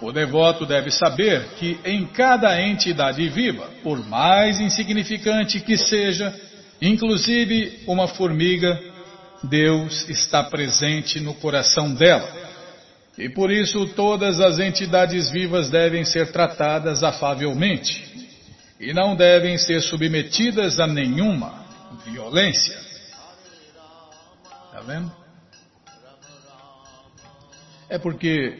O 0.00 0.10
devoto 0.10 0.66
deve 0.66 0.90
saber 0.90 1.50
que 1.58 1.78
em 1.84 2.06
cada 2.06 2.60
entidade 2.60 3.28
viva, 3.28 3.70
por 3.82 4.04
mais 4.08 4.60
insignificante 4.60 5.60
que 5.60 5.76
seja, 5.76 6.34
inclusive 6.80 7.84
uma 7.86 8.08
formiga, 8.08 8.80
Deus 9.44 10.08
está 10.08 10.42
presente 10.42 11.20
no 11.20 11.34
coração 11.34 11.94
dela. 11.94 12.28
E 13.16 13.28
por 13.28 13.50
isso 13.50 13.86
todas 13.88 14.40
as 14.40 14.58
entidades 14.58 15.30
vivas 15.30 15.70
devem 15.70 16.04
ser 16.04 16.32
tratadas 16.32 17.04
afavelmente 17.04 18.10
e 18.80 18.92
não 18.92 19.14
devem 19.14 19.56
ser 19.56 19.80
submetidas 19.82 20.80
a 20.80 20.86
nenhuma 20.88 21.64
violência. 22.04 22.76
Está 24.66 24.80
vendo? 24.80 25.21
É 27.92 27.98
porque 27.98 28.56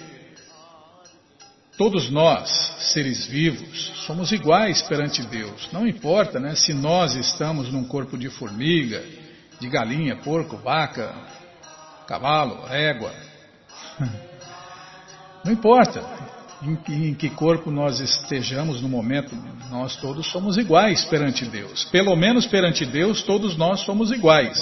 todos 1.79 2.11
nós, 2.11 2.51
seres 2.93 3.25
vivos, 3.25 3.91
somos 4.05 4.31
iguais 4.31 4.83
perante 4.83 5.23
Deus. 5.23 5.71
Não 5.73 5.89
importa 5.89 6.39
né, 6.39 6.55
se 6.55 6.75
nós 6.75 7.15
estamos 7.15 7.73
num 7.73 7.83
corpo 7.83 8.19
de 8.19 8.29
formiga, 8.29 9.03
de 9.59 9.71
galinha, 9.71 10.17
porco, 10.17 10.59
vaca, 10.59 11.15
cavalo, 12.07 12.69
égua. 12.69 13.11
Não 15.43 15.51
importa 15.51 16.05
em, 16.63 17.09
em 17.09 17.15
que 17.15 17.31
corpo 17.31 17.71
nós 17.71 18.01
estejamos 18.01 18.83
no 18.83 18.89
momento, 18.89 19.35
nós 19.71 19.97
todos 19.97 20.31
somos 20.31 20.59
iguais 20.59 21.07
perante 21.07 21.47
Deus. 21.47 21.87
Pelo 21.87 22.15
menos 22.15 22.47
perante 22.47 22.85
Deus, 22.85 23.23
todos 23.23 23.57
nós 23.57 23.81
somos 23.81 24.13
iguais. 24.13 24.59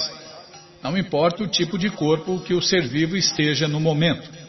Não 0.81 0.97
importa 0.97 1.43
o 1.43 1.47
tipo 1.47 1.77
de 1.77 1.89
corpo 1.89 2.39
que 2.39 2.53
o 2.53 2.61
ser 2.61 2.87
vivo 2.87 3.17
esteja 3.17 3.67
no 3.67 3.81
momento. 3.81 4.40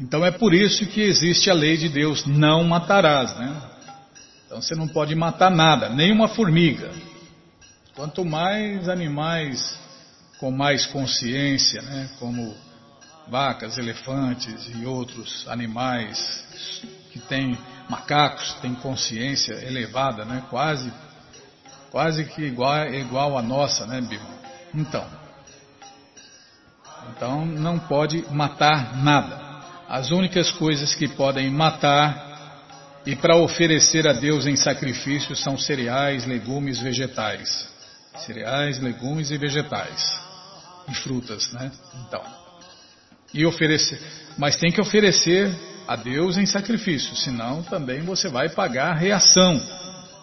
Então 0.00 0.24
é 0.24 0.30
por 0.30 0.54
isso 0.54 0.86
que 0.86 1.02
existe 1.02 1.50
a 1.50 1.54
lei 1.54 1.76
de 1.76 1.88
Deus, 1.88 2.24
não 2.24 2.64
matarás, 2.64 3.36
né? 3.38 3.54
Então 4.46 4.60
você 4.60 4.74
não 4.74 4.88
pode 4.88 5.14
matar 5.14 5.50
nada, 5.50 5.90
nem 5.90 6.10
uma 6.10 6.26
formiga. 6.26 6.90
Quanto 7.94 8.24
mais 8.24 8.88
animais 8.88 9.78
com 10.38 10.50
mais 10.50 10.86
consciência, 10.86 11.82
né, 11.82 12.08
como 12.18 12.56
vacas, 13.28 13.76
elefantes 13.76 14.70
e 14.74 14.86
outros 14.86 15.46
animais 15.46 16.44
que 17.12 17.20
têm 17.20 17.58
macacos, 17.88 18.54
têm 18.62 18.74
consciência 18.74 19.52
elevada, 19.52 20.24
né, 20.24 20.42
quase 20.48 20.90
quase 21.90 22.24
que 22.24 22.42
igual, 22.42 22.86
igual 22.86 23.36
a 23.36 23.42
nossa, 23.42 23.86
né, 23.86 24.00
Bima? 24.00 24.40
Então, 24.74 25.06
então 27.10 27.44
não 27.44 27.78
pode 27.78 28.24
matar 28.32 28.96
nada. 28.96 29.39
As 29.90 30.12
únicas 30.12 30.52
coisas 30.52 30.94
que 30.94 31.08
podem 31.08 31.50
matar 31.50 33.02
e 33.04 33.16
para 33.16 33.36
oferecer 33.36 34.06
a 34.06 34.12
Deus 34.12 34.46
em 34.46 34.54
sacrifício 34.54 35.34
são 35.34 35.58
cereais, 35.58 36.24
legumes, 36.24 36.80
vegetais. 36.80 37.68
Cereais, 38.24 38.78
legumes 38.78 39.32
e 39.32 39.36
vegetais. 39.36 40.00
E 40.88 40.94
frutas, 40.94 41.52
né? 41.52 41.72
Então, 42.06 42.22
e 43.34 43.44
oferecer, 43.44 44.00
mas 44.38 44.56
tem 44.56 44.70
que 44.70 44.80
oferecer 44.80 45.52
a 45.86 45.96
Deus 45.96 46.36
em 46.36 46.46
sacrifício, 46.46 47.16
senão 47.16 47.62
também 47.64 48.02
você 48.02 48.28
vai 48.28 48.48
pagar 48.48 48.92
a 48.92 48.94
reação, 48.94 49.60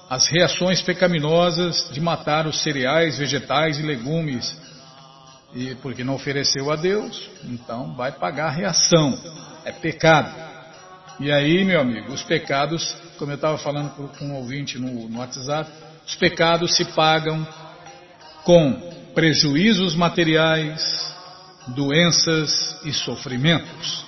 as 0.09 0.27
reações 0.27 0.81
pecaminosas 0.81 1.89
de 1.91 1.99
matar 1.99 2.47
os 2.47 2.63
cereais, 2.63 3.17
vegetais 3.17 3.77
e 3.77 3.81
legumes, 3.81 4.57
e 5.53 5.75
porque 5.75 6.03
não 6.03 6.15
ofereceu 6.15 6.71
a 6.71 6.75
Deus, 6.75 7.29
então 7.43 7.95
vai 7.95 8.11
pagar 8.11 8.47
a 8.47 8.51
reação, 8.51 9.17
é 9.67 9.71
pecado. 9.73 10.33
E 11.19 11.31
aí, 11.31 11.65
meu 11.65 11.81
amigo, 11.81 12.13
os 12.13 12.23
pecados, 12.23 12.95
como 13.17 13.31
eu 13.31 13.35
estava 13.35 13.57
falando 13.57 13.89
com 14.17 14.25
um 14.25 14.35
ouvinte 14.35 14.79
no, 14.79 15.09
no 15.09 15.19
WhatsApp, 15.19 15.69
os 16.05 16.15
pecados 16.15 16.75
se 16.75 16.85
pagam 16.85 17.45
com 18.43 18.73
prejuízos 19.13 19.93
materiais, 19.93 20.81
doenças 21.67 22.79
e 22.85 22.93
sofrimentos. 22.93 24.05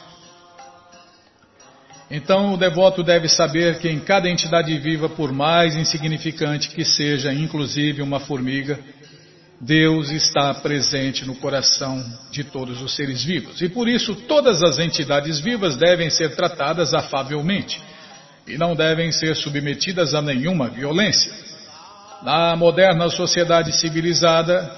Então 2.09 2.53
o 2.53 2.57
devoto 2.57 3.03
deve 3.03 3.27
saber 3.27 3.79
que 3.79 3.89
em 3.89 3.99
cada 3.99 4.29
entidade 4.29 4.75
viva, 4.79 5.09
por 5.09 5.31
mais 5.31 5.75
insignificante 5.75 6.69
que 6.69 6.85
seja, 6.85 7.33
inclusive 7.33 8.01
uma 8.01 8.19
formiga, 8.19 8.79
Deus 9.61 10.09
está 10.09 10.53
presente 10.53 11.25
no 11.25 11.35
coração 11.35 12.03
de 12.31 12.45
todos 12.45 12.81
os 12.81 12.95
seres 12.95 13.23
vivos. 13.23 13.61
E 13.61 13.67
por 13.67 13.89
isso 13.89 14.15
todas 14.15 14.63
as 14.63 14.79
entidades 14.79 15.39
vivas 15.39 15.75
devem 15.75 16.09
ser 16.09 16.35
tratadas 16.35 16.93
afavelmente 16.93 17.81
e 18.47 18.57
não 18.57 18.73
devem 18.73 19.11
ser 19.11 19.35
submetidas 19.35 20.13
a 20.13 20.21
nenhuma 20.21 20.69
violência. 20.69 21.31
Na 22.23 22.55
moderna 22.55 23.09
sociedade 23.09 23.73
civilizada, 23.73 24.71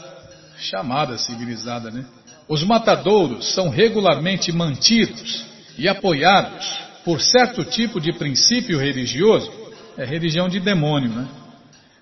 chamada 0.57 1.17
civilizada, 1.17 1.91
né? 1.91 2.03
Os 2.47 2.63
matadouros 2.63 3.53
são 3.53 3.69
regularmente 3.69 4.51
mantidos 4.51 5.45
e 5.77 5.87
apoiados 5.87 6.79
por 7.05 7.21
certo 7.21 7.63
tipo 7.63 7.99
de 7.99 8.13
princípio 8.13 8.77
religioso, 8.77 9.51
é 9.97 10.05
religião 10.05 10.49
de 10.49 10.59
demônio, 10.59 11.09
né? 11.09 11.27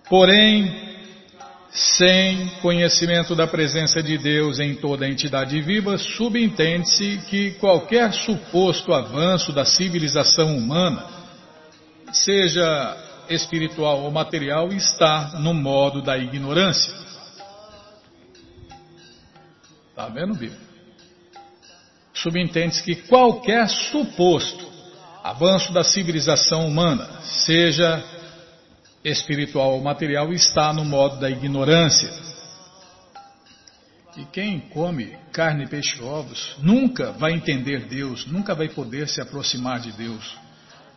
Porém, 0.10 0.89
sem 1.72 2.50
conhecimento 2.62 3.36
da 3.36 3.46
presença 3.46 4.02
de 4.02 4.18
Deus 4.18 4.60
em 4.60 4.76
toda 4.76 5.06
a 5.06 5.10
entidade 5.10 5.62
viva, 5.62 5.98
subentende-se 5.98 7.18
que 7.30 7.52
qualquer 7.52 8.12
suposto 8.12 8.94
avanço 8.94 9.52
da 9.54 9.64
civilização 9.64 10.58
humana, 10.58 11.06
seja 12.12 12.98
espiritual 13.30 14.02
ou 14.02 14.12
material 14.12 14.70
está 14.70 15.40
no 15.40 15.54
modo 15.54 16.02
da 16.02 16.18
ignorância. 16.18 16.94
Está 19.90 20.08
vendo, 20.08 20.34
Bíblia? 20.34 20.70
Subentende-se 22.14 22.84
que 22.84 22.96
qualquer 22.96 23.70
suposto 23.70 24.68
avanço 25.24 25.72
da 25.72 25.84
civilização 25.84 26.68
humana, 26.68 27.22
seja 27.22 28.04
espiritual 29.04 29.74
ou 29.74 29.82
material, 29.82 30.32
está 30.34 30.74
no 30.74 30.84
modo 30.84 31.20
da 31.20 31.30
ignorância. 31.30 32.12
E 34.18 34.26
quem 34.26 34.60
come 34.60 35.18
carne, 35.32 35.68
peixe 35.68 35.98
e 35.98 36.04
ovos 36.04 36.56
nunca 36.60 37.12
vai 37.14 37.32
entender 37.32 37.88
Deus, 37.88 38.26
nunca 38.26 38.54
vai 38.54 38.68
poder 38.68 39.08
se 39.08 39.22
aproximar 39.22 39.80
de 39.80 39.92
Deus, 39.94 40.38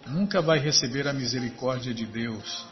nunca 0.06 0.42
vai 0.42 0.58
receber 0.58 1.06
a 1.06 1.12
misericórdia 1.12 1.94
de 1.94 2.04
Deus. 2.04 2.66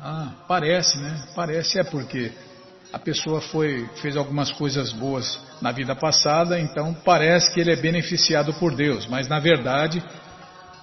Ah, 0.00 0.32
parece, 0.48 0.98
né? 0.98 1.28
Parece 1.34 1.78
é 1.78 1.84
porque 1.84 2.32
a 2.92 2.98
pessoa 2.98 3.40
foi 3.40 3.86
fez 4.00 4.16
algumas 4.16 4.50
coisas 4.52 4.92
boas 4.92 5.38
na 5.60 5.70
vida 5.70 5.94
passada, 5.94 6.58
então 6.58 6.94
parece 7.04 7.52
que 7.52 7.60
ele 7.60 7.72
é 7.72 7.76
beneficiado 7.76 8.54
por 8.54 8.74
Deus, 8.74 9.06
mas 9.06 9.28
na 9.28 9.38
verdade 9.38 10.02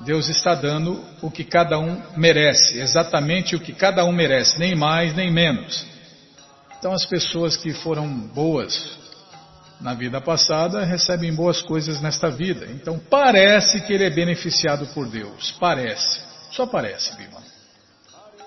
Deus 0.01 0.29
está 0.29 0.53
dando 0.53 1.03
o 1.21 1.31
que 1.31 1.43
cada 1.43 1.79
um 1.79 2.01
merece, 2.15 2.79
exatamente 2.79 3.55
o 3.55 3.59
que 3.59 3.73
cada 3.73 4.05
um 4.05 4.11
merece, 4.11 4.59
nem 4.59 4.75
mais 4.75 5.15
nem 5.15 5.31
menos. 5.31 5.85
Então 6.77 6.93
as 6.93 7.05
pessoas 7.05 7.57
que 7.57 7.73
foram 7.73 8.07
boas 8.07 8.97
na 9.81 9.93
vida 9.93 10.21
passada 10.21 10.83
recebem 10.83 11.33
boas 11.33 11.61
coisas 11.61 11.99
nesta 12.01 12.29
vida. 12.29 12.67
Então 12.71 12.99
parece 12.99 13.81
que 13.81 13.93
ele 13.93 14.05
é 14.05 14.09
beneficiado 14.09 14.85
por 14.93 15.07
Deus, 15.09 15.55
parece, 15.59 16.21
só 16.51 16.67
parece, 16.67 17.15
Bima. 17.15 17.41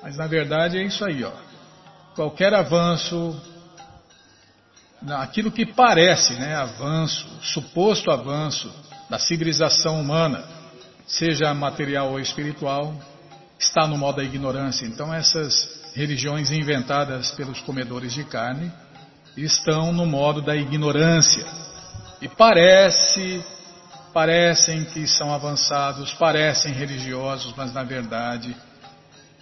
Mas 0.03 0.17
na 0.17 0.27
verdade 0.27 0.79
é 0.79 0.83
isso 0.83 1.05
aí, 1.05 1.25
ó. 1.25 1.33
Qualquer 2.15 2.55
avanço, 2.55 3.41
aquilo 5.19 5.51
que 5.51 5.67
parece, 5.67 6.35
né, 6.35 6.55
avanço, 6.55 7.27
suposto 7.43 8.11
avanço 8.11 8.73
da 9.09 9.19
civilização 9.19 10.01
humana, 10.01 10.60
seja 11.11 11.53
material 11.53 12.11
ou 12.11 12.21
espiritual, 12.21 12.95
está 13.59 13.87
no 13.87 13.99
modo 13.99 14.17
da 14.17 14.25
ignorância. 14.25 14.87
Então 14.87 15.13
essas 15.13 15.81
religiões 15.95 16.51
inventadas 16.51 17.31
pelos 17.33 17.61
comedores 17.61 18.13
de 18.13 18.25
carne 18.25 18.73
estão 19.37 19.93
no 19.93 20.07
modo 20.07 20.41
da 20.41 20.57
ignorância. 20.57 21.45
E 22.23 22.29
parece, 22.29 23.45
parecem 24.13 24.85
que 24.85 25.07
são 25.07 25.33
avançados, 25.33 26.13
parecem 26.15 26.73
religiosos, 26.73 27.53
mas 27.57 27.73
na 27.73 27.83
verdade 27.83 28.55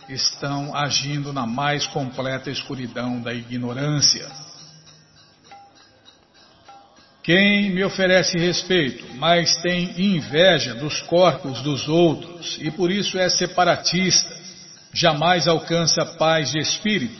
estão 0.08 0.74
agindo 0.74 1.32
na 1.34 1.46
mais 1.46 1.86
completa 1.86 2.50
escuridão 2.50 3.20
da 3.20 3.34
ignorância. 3.34 4.26
Quem 7.28 7.70
me 7.72 7.84
oferece 7.84 8.38
respeito, 8.38 9.04
mas 9.16 9.54
tem 9.60 9.92
inveja 9.98 10.74
dos 10.74 11.02
corpos 11.02 11.60
dos 11.60 11.86
outros 11.86 12.56
e 12.58 12.70
por 12.70 12.90
isso 12.90 13.18
é 13.18 13.28
separatista, 13.28 14.34
jamais 14.94 15.46
alcança 15.46 16.06
paz 16.06 16.50
de 16.50 16.58
espírito 16.58 17.14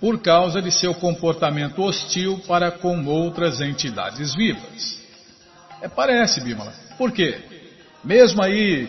por 0.00 0.20
causa 0.20 0.60
de 0.60 0.72
seu 0.72 0.92
comportamento 0.92 1.80
hostil 1.84 2.42
para 2.48 2.72
com 2.72 3.06
outras 3.06 3.60
entidades 3.60 4.34
vivas. 4.34 4.98
É, 5.80 5.86
parece, 5.86 6.40
Bímola. 6.40 6.72
Por 6.98 7.12
quê? 7.12 7.40
Mesmo 8.02 8.42
aí, 8.42 8.88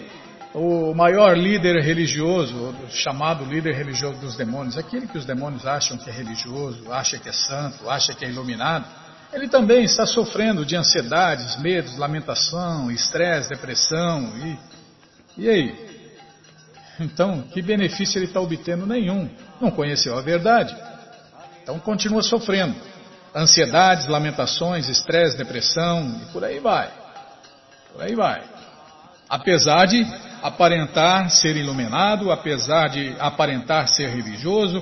o 0.51 0.95
maior 0.95 1.37
líder 1.37 1.79
religioso, 1.83 2.73
chamado 2.89 3.45
líder 3.45 3.75
religioso 3.75 4.19
dos 4.19 4.35
demônios, 4.35 4.79
aquele 4.79 5.05
que 5.05 5.19
os 5.19 5.25
demônios 5.25 5.67
acham 5.67 5.95
que 5.95 6.09
é 6.09 6.13
religioso, 6.13 6.91
acha 6.91 7.19
que 7.19 7.29
é 7.29 7.33
santo, 7.33 7.87
acha 7.87 8.15
que 8.15 8.25
é 8.25 8.29
iluminado, 8.29 9.04
ele 9.35 9.49
também 9.49 9.83
está 9.83 10.05
sofrendo 10.05 10.65
de 10.65 10.77
ansiedades, 10.77 11.59
medos, 11.61 11.97
lamentação, 11.97 12.89
estresse, 12.89 13.49
depressão 13.49 14.31
e. 14.37 14.75
E 15.37 15.49
aí? 15.49 15.85
Então, 16.97 17.41
que 17.41 17.61
benefício 17.61 18.17
ele 18.17 18.27
está 18.27 18.39
obtendo? 18.39 18.85
Nenhum. 18.85 19.29
Não 19.59 19.69
conheceu 19.69 20.17
a 20.17 20.21
verdade. 20.21 20.73
Então 21.61 21.77
continua 21.79 22.23
sofrendo. 22.23 22.73
Ansiedades, 23.35 24.07
lamentações, 24.07 24.87
estresse, 24.87 25.37
depressão 25.37 26.21
e 26.23 26.31
por 26.31 26.45
aí 26.45 26.59
vai. 26.59 26.89
Por 27.91 28.01
aí 28.01 28.15
vai. 28.15 28.41
Apesar 29.27 29.85
de 29.87 30.05
aparentar 30.41 31.29
ser 31.29 31.57
iluminado, 31.57 32.31
apesar 32.31 32.87
de 32.87 33.13
aparentar 33.19 33.89
ser 33.89 34.07
religioso, 34.07 34.81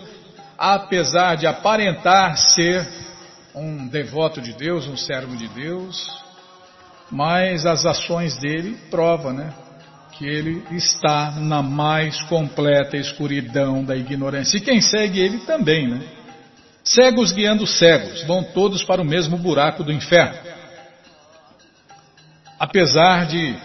apesar 0.56 1.36
de 1.36 1.48
aparentar 1.48 2.38
ser 2.38 2.88
um 3.56 3.88
devoto 3.88 4.42
de 4.42 4.54
Deus, 4.54 4.88
um 4.88 4.98
servo 4.98 5.36
de 5.36 5.48
Deus, 5.50 6.08
mas 7.12 7.66
as 7.66 7.86
ações 7.86 8.38
dele 8.38 8.78
provam, 8.90 9.34
né? 9.34 9.54
Que 10.14 10.26
ele 10.26 10.64
está 10.72 11.32
na 11.32 11.62
mais 11.62 12.22
completa 12.24 12.98
escuridão 12.98 13.84
da 13.84 13.96
ignorância. 13.96 14.58
E 14.58 14.62
quem 14.62 14.82
segue 14.82 15.20
ele 15.20 15.40
também, 15.40 15.88
né? 15.88 16.08
Cegos 16.84 17.32
guiando 17.32 17.66
cegos, 17.66 18.24
vão 18.24 18.44
todos 18.44 18.84
para 18.84 19.02
o 19.02 19.06
mesmo 19.06 19.38
buraco 19.38 19.84
do 19.84 19.92
inferno. 19.92 20.38
Apesar 22.60 23.26
de 23.26 23.56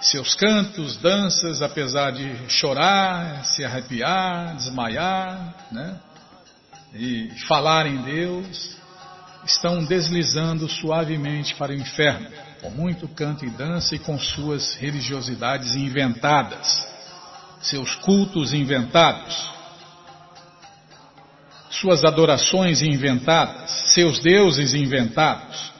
seus 0.00 0.34
cantos, 0.34 0.96
danças, 0.96 1.62
apesar 1.62 2.12
de 2.12 2.48
chorar, 2.48 3.44
se 3.44 3.64
arrepiar, 3.64 4.56
desmaiar, 4.56 5.54
né? 5.72 5.96
E 6.94 7.30
falar 7.46 7.86
em 7.86 8.02
Deus, 8.02 8.76
estão 9.48 9.82
deslizando 9.82 10.68
suavemente 10.68 11.54
para 11.54 11.72
o 11.72 11.74
inferno, 11.74 12.28
com 12.60 12.70
muito 12.70 13.08
canto 13.08 13.44
e 13.46 13.50
dança 13.50 13.94
e 13.94 13.98
com 13.98 14.18
suas 14.18 14.74
religiosidades 14.74 15.74
inventadas, 15.74 16.86
seus 17.62 17.94
cultos 17.96 18.52
inventados, 18.52 19.48
suas 21.70 22.04
adorações 22.04 22.82
inventadas, 22.82 23.70
seus 23.94 24.20
deuses 24.20 24.74
inventados. 24.74 25.72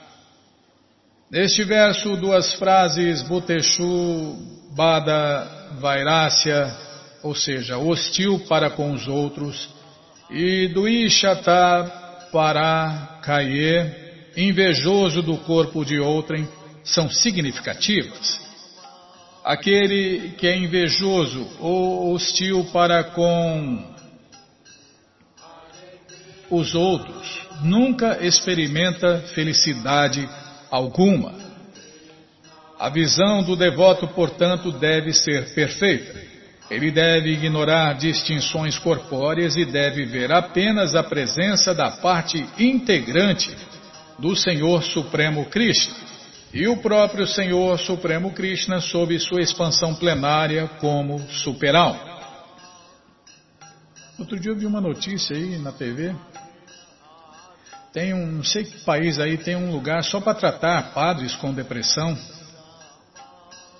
Neste 1.29 1.63
verso, 1.63 2.17
duas 2.17 2.53
frases, 2.53 3.21
Buteshu, 3.21 4.35
Bada, 4.75 5.75
Vairáscia, 5.79 6.75
ou 7.21 7.35
seja, 7.35 7.77
hostil 7.77 8.39
para 8.47 8.71
com 8.71 8.93
os 8.93 9.07
outros, 9.07 9.69
e 10.31 10.67
do 10.69 10.87
Para 12.31 13.19
cair, 13.23 14.31
invejoso 14.37 15.21
do 15.21 15.37
corpo 15.37 15.83
de 15.83 15.99
outrem, 15.99 16.47
são 16.83 17.09
significativas. 17.09 18.39
Aquele 19.43 20.31
que 20.37 20.47
é 20.47 20.55
invejoso 20.55 21.47
ou 21.59 22.13
hostil 22.13 22.65
para 22.71 23.03
com 23.03 23.95
os 26.49 26.75
outros 26.75 27.41
nunca 27.61 28.23
experimenta 28.25 29.21
felicidade 29.33 30.27
alguma. 30.69 31.33
A 32.77 32.89
visão 32.89 33.43
do 33.43 33.55
devoto, 33.55 34.07
portanto, 34.09 34.71
deve 34.71 35.13
ser 35.13 35.53
perfeita. 35.53 36.28
Ele 36.69 36.91
deve 36.91 37.31
ignorar 37.31 37.93
distinções 37.93 38.77
corpóreas 38.77 39.55
e 39.55 39.65
deve 39.65 40.05
ver 40.05 40.31
apenas 40.31 40.95
a 40.95 41.03
presença 41.03 41.73
da 41.73 41.89
parte 41.91 42.45
integrante 42.59 43.55
do 44.19 44.35
Senhor 44.35 44.83
Supremo 44.83 45.45
Krishna 45.45 45.95
e 46.53 46.67
o 46.67 46.77
próprio 46.77 47.27
Senhor 47.27 47.77
Supremo 47.79 48.31
Krishna 48.33 48.81
sob 48.81 49.17
sua 49.19 49.41
expansão 49.41 49.95
plenária 49.95 50.67
como 50.79 51.19
superal. 51.29 51.97
Outro 54.17 54.39
dia 54.39 54.51
eu 54.51 54.55
vi 54.55 54.65
uma 54.65 54.81
notícia 54.81 55.35
aí 55.35 55.57
na 55.57 55.71
TV. 55.71 56.13
Tem 57.93 58.13
um, 58.13 58.25
não 58.27 58.43
sei 58.43 58.65
que 58.65 58.83
país 58.83 59.19
aí, 59.19 59.37
tem 59.37 59.55
um 59.55 59.71
lugar 59.71 60.03
só 60.03 60.19
para 60.19 60.35
tratar 60.35 60.93
padres 60.93 61.35
com 61.35 61.53
depressão. 61.53 62.17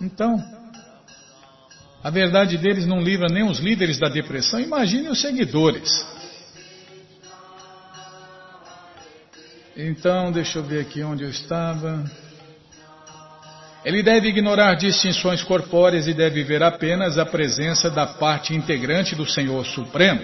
Então, 0.02 0.38
a 2.04 2.10
verdade 2.10 2.58
deles 2.58 2.86
não 2.86 3.02
livra 3.02 3.28
nem 3.28 3.44
os 3.44 3.60
líderes 3.60 4.00
da 4.00 4.08
depressão, 4.08 4.60
imagine 4.60 5.10
os 5.10 5.20
seguidores. 5.20 5.90
Então, 9.76 10.32
deixa 10.32 10.60
eu 10.60 10.64
ver 10.64 10.82
aqui 10.82 11.04
onde 11.04 11.24
eu 11.24 11.30
estava. 11.30 12.04
Ele 13.84 14.04
deve 14.04 14.28
ignorar 14.28 14.76
distinções 14.76 15.42
corpóreas 15.42 16.08
e 16.08 16.14
deve 16.14 16.44
ver 16.44 16.62
apenas 16.62 17.18
a 17.18 17.26
presença 17.26 17.90
da 17.90 18.06
parte 18.06 18.54
integrante 18.54 19.16
do 19.16 19.26
Senhor 19.26 19.66
Supremo 19.66 20.22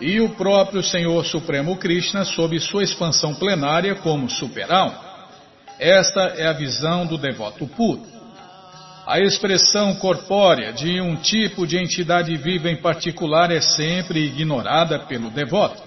e 0.00 0.20
o 0.20 0.30
próprio 0.30 0.82
Senhor 0.82 1.24
Supremo 1.24 1.76
Krishna 1.76 2.24
sob 2.24 2.58
sua 2.58 2.82
expansão 2.82 3.34
plenária 3.34 3.94
como 3.96 4.30
superal. 4.30 5.02
Esta 5.78 6.34
é 6.36 6.46
a 6.46 6.52
visão 6.52 7.06
do 7.06 7.18
devoto 7.18 7.66
puro. 7.66 8.13
A 9.06 9.20
expressão 9.20 9.94
corpórea 9.96 10.72
de 10.72 10.98
um 10.98 11.14
tipo 11.16 11.66
de 11.66 11.76
entidade 11.76 12.34
viva 12.38 12.70
em 12.70 12.76
particular 12.76 13.50
é 13.50 13.60
sempre 13.60 14.18
ignorada 14.24 14.98
pelo 15.00 15.28
devoto. 15.28 15.82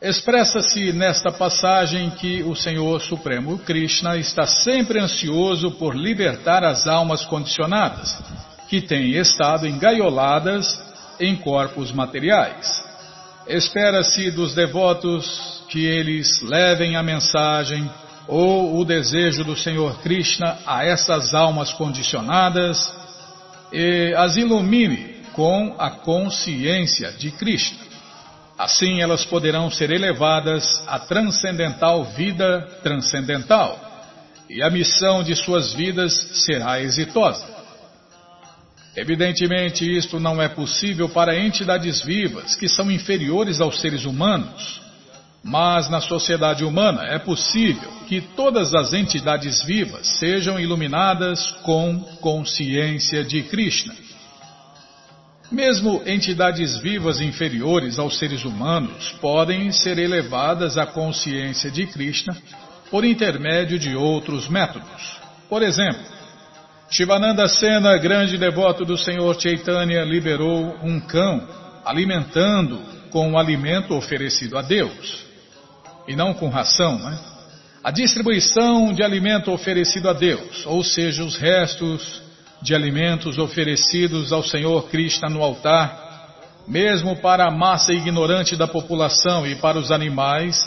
Expressa-se 0.00 0.92
nesta 0.92 1.32
passagem 1.32 2.08
que 2.10 2.42
o 2.44 2.54
Senhor 2.54 3.00
Supremo 3.00 3.58
Krishna 3.58 4.16
está 4.16 4.46
sempre 4.46 5.00
ansioso 5.00 5.72
por 5.72 5.94
libertar 5.96 6.62
as 6.64 6.86
almas 6.86 7.24
condicionadas, 7.26 8.16
que 8.68 8.80
têm 8.80 9.10
estado 9.16 9.66
engaioladas 9.66 10.80
em 11.18 11.34
corpos 11.34 11.90
materiais. 11.90 12.82
Espera-se 13.48 14.30
dos 14.30 14.54
devotos 14.54 15.64
que 15.68 15.84
eles 15.84 16.40
levem 16.42 16.94
a 16.94 17.02
mensagem 17.02 17.90
ou 18.30 18.78
o 18.78 18.84
desejo 18.84 19.42
do 19.42 19.56
Senhor 19.56 19.98
Krishna 20.02 20.56
a 20.64 20.84
essas 20.84 21.34
almas 21.34 21.72
condicionadas 21.72 22.94
e 23.72 24.14
as 24.16 24.36
ilumine 24.36 25.16
com 25.32 25.74
a 25.76 25.90
consciência 25.90 27.10
de 27.10 27.32
Krishna. 27.32 27.80
Assim 28.56 29.00
elas 29.00 29.24
poderão 29.24 29.68
ser 29.68 29.90
elevadas 29.90 30.64
à 30.86 31.00
transcendental 31.00 32.04
vida 32.04 32.68
transcendental 32.84 33.80
e 34.48 34.62
a 34.62 34.70
missão 34.70 35.24
de 35.24 35.34
suas 35.34 35.72
vidas 35.72 36.12
será 36.46 36.80
exitosa. 36.80 37.44
Evidentemente, 38.96 39.84
isto 39.84 40.20
não 40.20 40.40
é 40.40 40.48
possível 40.48 41.08
para 41.08 41.36
entidades 41.36 42.00
vivas 42.00 42.54
que 42.54 42.68
são 42.68 42.92
inferiores 42.92 43.60
aos 43.60 43.80
seres 43.80 44.04
humanos 44.04 44.89
mas 45.42 45.88
na 45.88 46.00
sociedade 46.00 46.64
humana 46.64 47.04
é 47.04 47.18
possível 47.18 47.90
que 48.06 48.20
todas 48.20 48.74
as 48.74 48.92
entidades 48.92 49.62
vivas 49.64 50.06
sejam 50.18 50.60
iluminadas 50.60 51.50
com 51.62 51.98
consciência 52.20 53.24
de 53.24 53.42
Krishna. 53.44 53.94
Mesmo 55.50 56.02
entidades 56.06 56.76
vivas 56.78 57.20
inferiores 57.20 57.98
aos 57.98 58.18
seres 58.18 58.44
humanos 58.44 59.12
podem 59.20 59.72
ser 59.72 59.98
elevadas 59.98 60.78
à 60.78 60.86
consciência 60.86 61.70
de 61.70 61.86
Krishna 61.86 62.36
por 62.90 63.04
intermédio 63.04 63.78
de 63.78 63.96
outros 63.96 64.48
métodos. 64.48 65.20
Por 65.48 65.62
exemplo, 65.62 66.04
Shivananda 66.90 67.48
Sena, 67.48 67.96
grande 67.96 68.36
devoto 68.36 68.84
do 68.84 68.96
Senhor 68.96 69.40
Chaitanya, 69.40 70.04
liberou 70.04 70.76
um 70.82 71.00
cão 71.00 71.48
alimentando 71.84 72.78
com 73.10 73.32
o 73.32 73.38
alimento 73.38 73.94
oferecido 73.94 74.58
a 74.58 74.62
Deus 74.62 75.29
e 76.06 76.16
não 76.16 76.34
com 76.34 76.48
ração, 76.48 76.98
né? 76.98 77.18
A 77.82 77.90
distribuição 77.90 78.92
de 78.92 79.02
alimento 79.02 79.50
oferecido 79.50 80.10
a 80.10 80.12
Deus, 80.12 80.66
ou 80.66 80.84
seja, 80.84 81.24
os 81.24 81.36
restos 81.36 82.22
de 82.60 82.74
alimentos 82.74 83.38
oferecidos 83.38 84.32
ao 84.32 84.42
Senhor 84.42 84.88
Krishna 84.90 85.30
no 85.30 85.42
altar, 85.42 86.10
mesmo 86.68 87.16
para 87.16 87.46
a 87.46 87.50
massa 87.50 87.92
ignorante 87.92 88.54
da 88.54 88.68
população 88.68 89.46
e 89.46 89.54
para 89.54 89.78
os 89.78 89.90
animais, 89.90 90.60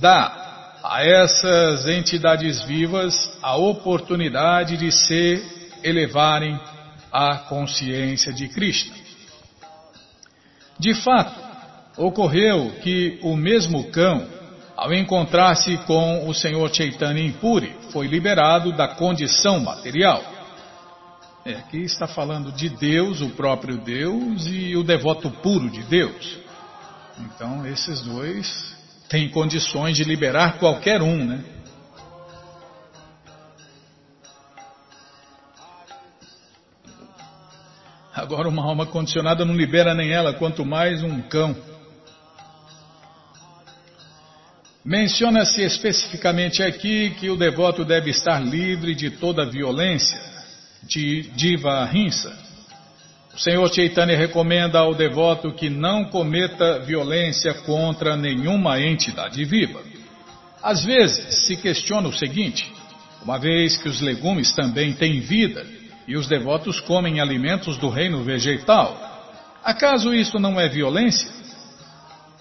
dá 0.00 0.48
a 0.82 1.04
essas 1.04 1.86
entidades 1.86 2.60
vivas 2.62 3.38
a 3.40 3.56
oportunidade 3.56 4.76
de 4.76 4.90
se 4.90 5.42
elevarem 5.84 6.58
à 7.12 7.36
consciência 7.36 8.32
de 8.32 8.48
Krishna. 8.48 8.94
De 10.78 10.92
fato, 10.94 11.40
ocorreu 11.96 12.72
que 12.82 13.18
o 13.22 13.36
mesmo 13.36 13.90
cão 13.90 14.37
ao 14.78 14.94
encontrar-se 14.94 15.76
com 15.78 16.28
o 16.28 16.32
Senhor 16.32 16.72
Chaitanya 16.72 17.20
Impuri, 17.20 17.74
foi 17.90 18.06
liberado 18.06 18.70
da 18.70 18.86
condição 18.86 19.58
material. 19.58 20.22
É, 21.44 21.54
aqui 21.54 21.78
está 21.78 22.06
falando 22.06 22.52
de 22.52 22.68
Deus, 22.68 23.20
o 23.20 23.30
próprio 23.30 23.78
Deus, 23.78 24.46
e 24.46 24.76
o 24.76 24.84
devoto 24.84 25.32
puro 25.32 25.68
de 25.68 25.82
Deus. 25.82 26.38
Então, 27.18 27.66
esses 27.66 28.02
dois 28.02 28.76
têm 29.08 29.28
condições 29.28 29.96
de 29.96 30.04
liberar 30.04 30.60
qualquer 30.60 31.02
um, 31.02 31.24
né? 31.24 31.42
Agora, 38.14 38.48
uma 38.48 38.62
alma 38.62 38.86
condicionada 38.86 39.44
não 39.44 39.56
libera 39.56 39.92
nem 39.92 40.12
ela, 40.12 40.34
quanto 40.34 40.64
mais 40.64 41.02
um 41.02 41.20
cão. 41.22 41.56
Menciona-se 44.84 45.62
especificamente 45.62 46.62
aqui 46.62 47.10
que 47.18 47.28
o 47.28 47.36
devoto 47.36 47.84
deve 47.84 48.10
estar 48.10 48.38
livre 48.38 48.94
de 48.94 49.10
toda 49.10 49.44
violência, 49.44 50.20
de 50.84 51.22
diva 51.34 51.84
rinsa. 51.84 52.32
O 53.34 53.38
Senhor 53.38 53.72
Chaitanya 53.72 54.16
recomenda 54.16 54.78
ao 54.78 54.94
devoto 54.94 55.52
que 55.52 55.68
não 55.68 56.04
cometa 56.04 56.78
violência 56.80 57.54
contra 57.54 58.16
nenhuma 58.16 58.80
entidade 58.80 59.44
viva. 59.44 59.82
Às 60.62 60.84
vezes 60.84 61.46
se 61.46 61.56
questiona 61.56 62.08
o 62.08 62.12
seguinte: 62.12 62.72
uma 63.22 63.38
vez 63.38 63.76
que 63.76 63.88
os 63.88 64.00
legumes 64.00 64.54
também 64.54 64.92
têm 64.92 65.20
vida 65.20 65.66
e 66.06 66.16
os 66.16 66.26
devotos 66.26 66.80
comem 66.80 67.20
alimentos 67.20 67.76
do 67.78 67.88
reino 67.88 68.22
vegetal, 68.22 68.96
acaso 69.62 70.14
isso 70.14 70.38
não 70.38 70.58
é 70.58 70.68
violência? 70.68 71.37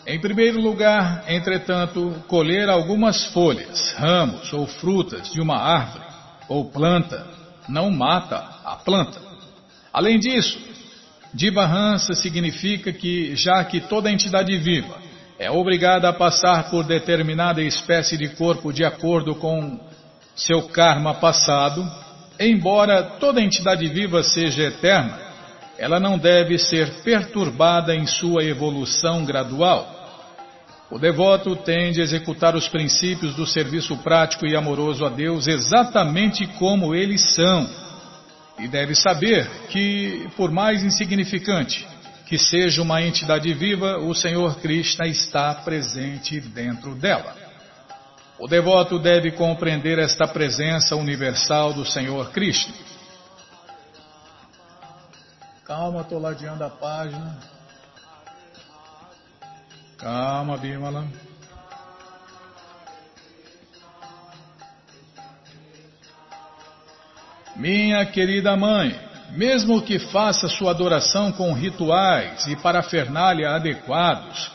Em 0.08 0.18
primeiro 0.22 0.62
lugar, 0.62 1.26
entretanto, 1.28 2.16
colher 2.30 2.70
algumas 2.70 3.26
folhas, 3.34 3.93
ramos 3.97 4.53
ou 4.53 4.66
frutas 4.66 5.30
de 5.34 5.41
uma 5.41 5.58
árvore 5.58 6.05
ou 6.47 6.72
planta 6.72 7.28
não 7.68 7.91
mata 7.91 8.38
a 8.64 8.78
planta. 8.78 9.20
Além 9.91 10.18
disso, 10.18 10.58
Divahansa 11.34 12.14
significa 12.14 12.93
que, 12.93 13.36
já 13.36 13.62
que 13.66 13.82
toda 13.82 14.10
entidade 14.10 14.55
viva 14.55 14.95
é 15.38 15.51
obrigada 15.51 16.08
a 16.08 16.14
passar 16.14 16.70
por 16.70 16.86
determinada 16.86 17.62
espécie 17.62 18.18
de 18.18 18.30
corpo 18.30 18.72
de 18.72 18.86
acordo 18.86 19.36
com 19.36 19.78
seu 20.34 20.70
karma 20.70 21.16
passado, 21.16 21.86
embora 22.39 23.03
toda 23.20 23.41
entidade 23.41 23.86
viva 23.89 24.24
seja 24.24 24.64
eterna, 24.64 25.20
ela 25.78 25.99
não 25.99 26.18
deve 26.18 26.58
ser 26.58 27.03
perturbada 27.03 27.93
em 27.93 28.08
sua 28.08 28.45
evolução 28.45 29.26
gradual. 29.26 29.97
O 30.90 30.98
devoto 30.98 31.56
tende 31.56 32.00
a 32.00 32.04
executar 32.04 32.56
os 32.56 32.70
princípios 32.70 33.36
do 33.36 33.46
serviço 33.46 33.98
prático 33.98 34.46
e 34.46 34.56
amoroso 34.56 35.06
a 35.06 35.10
Deus 35.10 35.46
exatamente 35.48 36.48
como 36.60 36.96
eles 36.96 37.22
são. 37.36 37.70
E 38.58 38.68
deve 38.68 38.96
saber 38.96 39.48
que, 39.70 40.30
por 40.38 40.50
mais 40.50 40.84
insignificante 40.84 41.86
que 42.26 42.38
seja 42.38 42.82
uma 42.82 43.02
entidade 43.02 43.54
viva, 43.54 43.98
o 44.00 44.14
Senhor 44.14 44.60
Krishna 44.60 45.08
está 45.08 45.54
presente 45.56 46.40
dentro 46.42 46.96
dela. 46.96 47.36
O 48.40 48.48
devoto 48.48 49.00
deve 49.00 49.32
compreender 49.32 49.98
esta 49.98 50.28
presença 50.28 50.96
universal 50.96 51.74
do 51.74 51.86
Senhor 51.86 52.30
Krishna. 52.32 52.74
Calma, 55.66 56.02
estou 56.02 56.20
ladeando 56.20 56.64
a 56.64 56.70
página. 56.70 57.57
Calma, 59.98 60.58
Bimala. 60.58 61.08
Minha 67.56 68.06
querida 68.06 68.56
mãe, 68.56 68.95
mesmo 69.32 69.82
que 69.82 69.98
faça 69.98 70.48
sua 70.48 70.70
adoração 70.70 71.32
com 71.32 71.52
rituais 71.52 72.45
e 72.45 72.56
parafernália 72.56 73.50
adequados, 73.50 74.52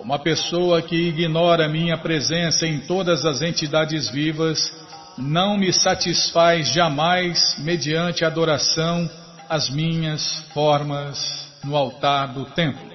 uma 0.00 0.18
pessoa 0.18 0.82
que 0.82 0.96
ignora 0.96 1.68
minha 1.68 1.96
presença 1.96 2.66
em 2.66 2.80
todas 2.80 3.24
as 3.24 3.42
entidades 3.42 4.10
vivas 4.10 4.58
não 5.16 5.56
me 5.56 5.72
satisfaz 5.72 6.72
jamais 6.72 7.56
mediante 7.58 8.24
adoração 8.24 9.08
às 9.48 9.70
minhas 9.70 10.40
formas 10.52 11.48
no 11.62 11.76
altar 11.76 12.34
do 12.34 12.46
templo. 12.46 12.89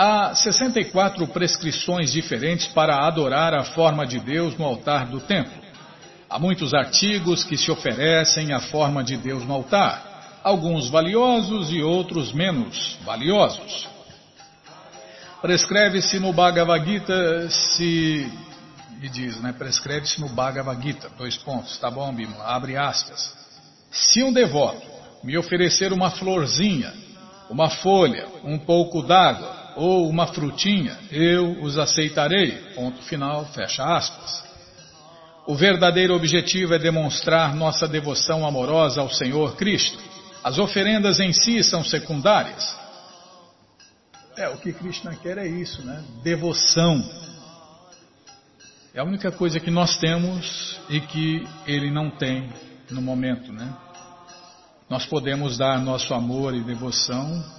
Há 0.00 0.32
64 0.32 1.26
prescrições 1.26 2.12
diferentes 2.12 2.68
para 2.68 3.04
adorar 3.04 3.52
a 3.52 3.64
forma 3.64 4.06
de 4.06 4.20
Deus 4.20 4.56
no 4.56 4.64
altar 4.64 5.06
do 5.06 5.18
templo. 5.18 5.60
Há 6.30 6.38
muitos 6.38 6.72
artigos 6.72 7.42
que 7.42 7.56
se 7.56 7.68
oferecem 7.68 8.52
à 8.52 8.60
forma 8.60 9.02
de 9.02 9.16
Deus 9.16 9.44
no 9.44 9.52
altar, 9.52 10.38
alguns 10.44 10.88
valiosos 10.88 11.72
e 11.72 11.82
outros 11.82 12.32
menos 12.32 12.96
valiosos. 13.04 13.88
Prescreve-se 15.42 16.20
no 16.20 16.32
Bhagavad 16.32 16.86
Gita 16.86 17.50
se. 17.50 18.32
Me 19.00 19.08
diz, 19.08 19.40
né? 19.40 19.52
Prescreve-se 19.52 20.20
no 20.20 20.28
Bhagavad 20.28 20.80
Gita, 20.80 21.10
dois 21.18 21.36
pontos, 21.38 21.76
tá 21.76 21.90
bom, 21.90 22.14
Bimala? 22.14 22.44
Abre 22.44 22.76
aspas. 22.76 23.34
Se 23.90 24.22
um 24.22 24.32
devoto 24.32 24.86
me 25.24 25.36
oferecer 25.36 25.92
uma 25.92 26.08
florzinha, 26.08 26.94
uma 27.50 27.68
folha, 27.68 28.28
um 28.44 28.58
pouco 28.60 29.02
d'água, 29.02 29.57
ou 29.78 30.08
uma 30.08 30.26
frutinha, 30.26 30.98
eu 31.08 31.62
os 31.62 31.78
aceitarei. 31.78 32.50
Ponto 32.74 33.00
final, 33.04 33.46
fecha 33.46 33.84
aspas. 33.84 34.42
O 35.46 35.54
verdadeiro 35.54 36.14
objetivo 36.14 36.74
é 36.74 36.78
demonstrar 36.80 37.54
nossa 37.54 37.86
devoção 37.86 38.44
amorosa 38.44 39.00
ao 39.00 39.08
Senhor 39.08 39.54
Cristo. 39.56 39.96
As 40.42 40.58
oferendas 40.58 41.20
em 41.20 41.32
si 41.32 41.62
são 41.62 41.84
secundárias. 41.84 42.76
É, 44.36 44.48
o 44.48 44.58
que 44.58 44.72
Krishna 44.72 45.14
quer 45.14 45.38
é 45.38 45.46
isso, 45.46 45.84
né? 45.86 46.04
Devoção. 46.24 47.02
É 48.92 48.98
a 48.98 49.04
única 49.04 49.30
coisa 49.30 49.60
que 49.60 49.70
nós 49.70 49.96
temos 49.98 50.76
e 50.88 51.00
que 51.00 51.46
ele 51.68 51.88
não 51.88 52.10
tem 52.10 52.52
no 52.90 53.00
momento, 53.00 53.52
né? 53.52 53.72
Nós 54.90 55.06
podemos 55.06 55.56
dar 55.56 55.80
nosso 55.80 56.12
amor 56.14 56.52
e 56.52 56.64
devoção 56.64 57.57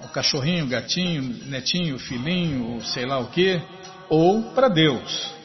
ao 0.00 0.08
cachorrinho, 0.08 0.66
gatinho, 0.66 1.22
netinho, 1.46 1.98
filhinho, 1.98 2.80
sei 2.82 3.06
lá 3.06 3.18
o 3.18 3.26
que, 3.26 3.60
ou 4.08 4.42
para 4.54 4.68
Deus. 4.68 5.40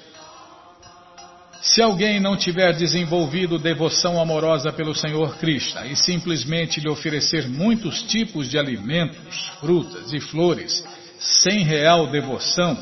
Se 1.61 1.81
alguém 1.81 2.19
não 2.19 2.37
tiver 2.37 2.73
desenvolvido 2.73 3.57
devoção 3.57 4.21
amorosa 4.21 4.71
pelo 4.71 4.93
Senhor 4.93 5.35
Krishna 5.37 5.87
e 5.87 5.95
simplesmente 5.95 6.79
lhe 6.79 6.87
oferecer 6.87 7.47
muitos 7.49 8.03
tipos 8.03 8.47
de 8.47 8.57
alimentos, 8.57 9.51
frutas 9.59 10.13
e 10.13 10.19
flores, 10.19 10.85
sem 11.19 11.63
real 11.63 12.07
devoção, 12.07 12.77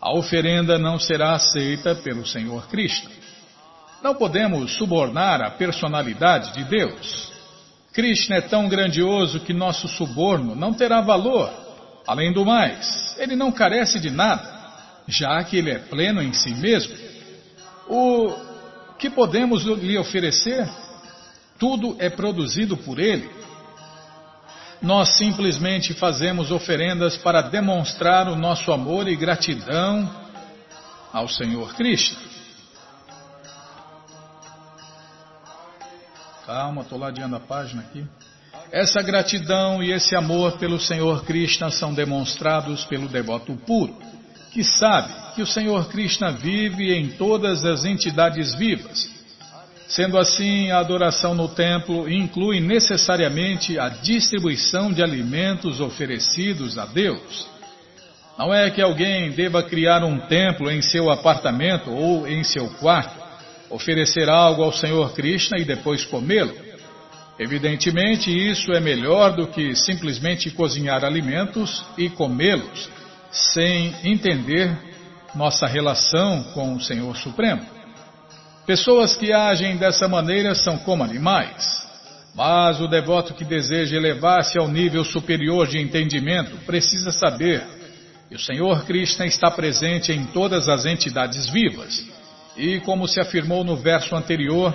a 0.00 0.12
oferenda 0.12 0.78
não 0.78 0.98
será 0.98 1.34
aceita 1.34 1.94
pelo 1.94 2.26
Senhor 2.26 2.66
Krishna. 2.68 3.10
Não 4.02 4.14
podemos 4.14 4.76
subornar 4.76 5.40
a 5.40 5.50
personalidade 5.50 6.52
de 6.54 6.64
Deus. 6.64 7.32
Krishna 7.98 8.36
é 8.36 8.40
tão 8.40 8.68
grandioso 8.68 9.40
que 9.40 9.52
nosso 9.52 9.88
suborno 9.88 10.54
não 10.54 10.72
terá 10.72 11.00
valor. 11.00 11.50
Além 12.06 12.32
do 12.32 12.46
mais, 12.46 13.16
ele 13.18 13.34
não 13.34 13.50
carece 13.50 13.98
de 13.98 14.08
nada, 14.08 14.48
já 15.08 15.42
que 15.42 15.56
ele 15.56 15.72
é 15.72 15.80
pleno 15.80 16.22
em 16.22 16.32
si 16.32 16.54
mesmo. 16.54 16.94
O 17.88 18.36
que 19.00 19.10
podemos 19.10 19.64
lhe 19.64 19.98
oferecer? 19.98 20.70
Tudo 21.58 21.96
é 21.98 22.08
produzido 22.08 22.76
por 22.76 23.00
ele. 23.00 23.28
Nós 24.80 25.16
simplesmente 25.16 25.92
fazemos 25.92 26.52
oferendas 26.52 27.16
para 27.16 27.42
demonstrar 27.42 28.28
o 28.28 28.36
nosso 28.36 28.70
amor 28.70 29.08
e 29.08 29.16
gratidão 29.16 30.08
ao 31.12 31.26
Senhor 31.26 31.74
Krishna. 31.74 32.27
Calma, 36.48 36.80
estou 36.80 36.98
ladeando 36.98 37.36
a 37.36 37.40
página 37.40 37.82
aqui. 37.82 38.02
Essa 38.72 39.02
gratidão 39.02 39.82
e 39.82 39.92
esse 39.92 40.16
amor 40.16 40.56
pelo 40.56 40.80
Senhor 40.80 41.22
Krishna 41.26 41.70
são 41.70 41.92
demonstrados 41.92 42.86
pelo 42.86 43.06
devoto 43.06 43.54
puro, 43.66 43.94
que 44.50 44.64
sabe 44.64 45.12
que 45.34 45.42
o 45.42 45.46
Senhor 45.46 45.90
Krishna 45.90 46.32
vive 46.32 46.90
em 46.94 47.10
todas 47.10 47.66
as 47.66 47.84
entidades 47.84 48.54
vivas. 48.54 49.10
Sendo 49.88 50.16
assim, 50.16 50.70
a 50.70 50.78
adoração 50.78 51.34
no 51.34 51.48
templo 51.48 52.10
inclui 52.10 52.60
necessariamente 52.60 53.78
a 53.78 53.90
distribuição 53.90 54.90
de 54.90 55.02
alimentos 55.02 55.80
oferecidos 55.80 56.78
a 56.78 56.86
Deus. 56.86 57.46
Não 58.38 58.54
é 58.54 58.70
que 58.70 58.80
alguém 58.80 59.32
deva 59.32 59.62
criar 59.62 60.02
um 60.02 60.18
templo 60.20 60.70
em 60.70 60.80
seu 60.80 61.10
apartamento 61.10 61.90
ou 61.90 62.26
em 62.26 62.42
seu 62.42 62.70
quarto 62.76 63.17
oferecer 63.70 64.28
algo 64.28 64.62
ao 64.62 64.72
Senhor 64.72 65.12
Krishna 65.12 65.58
e 65.58 65.64
depois 65.64 66.04
comê-lo. 66.04 66.54
Evidentemente, 67.38 68.30
isso 68.30 68.72
é 68.72 68.80
melhor 68.80 69.36
do 69.36 69.46
que 69.46 69.74
simplesmente 69.76 70.50
cozinhar 70.50 71.04
alimentos 71.04 71.84
e 71.96 72.08
comê-los, 72.08 72.88
sem 73.30 73.94
entender 74.02 74.76
nossa 75.34 75.66
relação 75.66 76.42
com 76.54 76.74
o 76.74 76.80
Senhor 76.80 77.16
Supremo. 77.16 77.64
Pessoas 78.66 79.16
que 79.16 79.32
agem 79.32 79.76
dessa 79.76 80.08
maneira 80.08 80.54
são 80.54 80.78
como 80.78 81.04
animais. 81.04 81.86
Mas 82.34 82.80
o 82.80 82.86
devoto 82.86 83.34
que 83.34 83.44
deseja 83.44 83.96
elevar-se 83.96 84.58
ao 84.58 84.68
nível 84.68 85.04
superior 85.04 85.66
de 85.66 85.78
entendimento 85.78 86.56
precisa 86.66 87.10
saber 87.10 87.64
que 88.28 88.36
o 88.36 88.38
Senhor 88.38 88.84
Krishna 88.84 89.26
está 89.26 89.50
presente 89.50 90.12
em 90.12 90.24
todas 90.26 90.68
as 90.68 90.84
entidades 90.84 91.48
vivas 91.48 92.17
e, 92.58 92.80
como 92.80 93.06
se 93.06 93.20
afirmou 93.20 93.62
no 93.62 93.76
verso 93.76 94.16
anterior, 94.16 94.74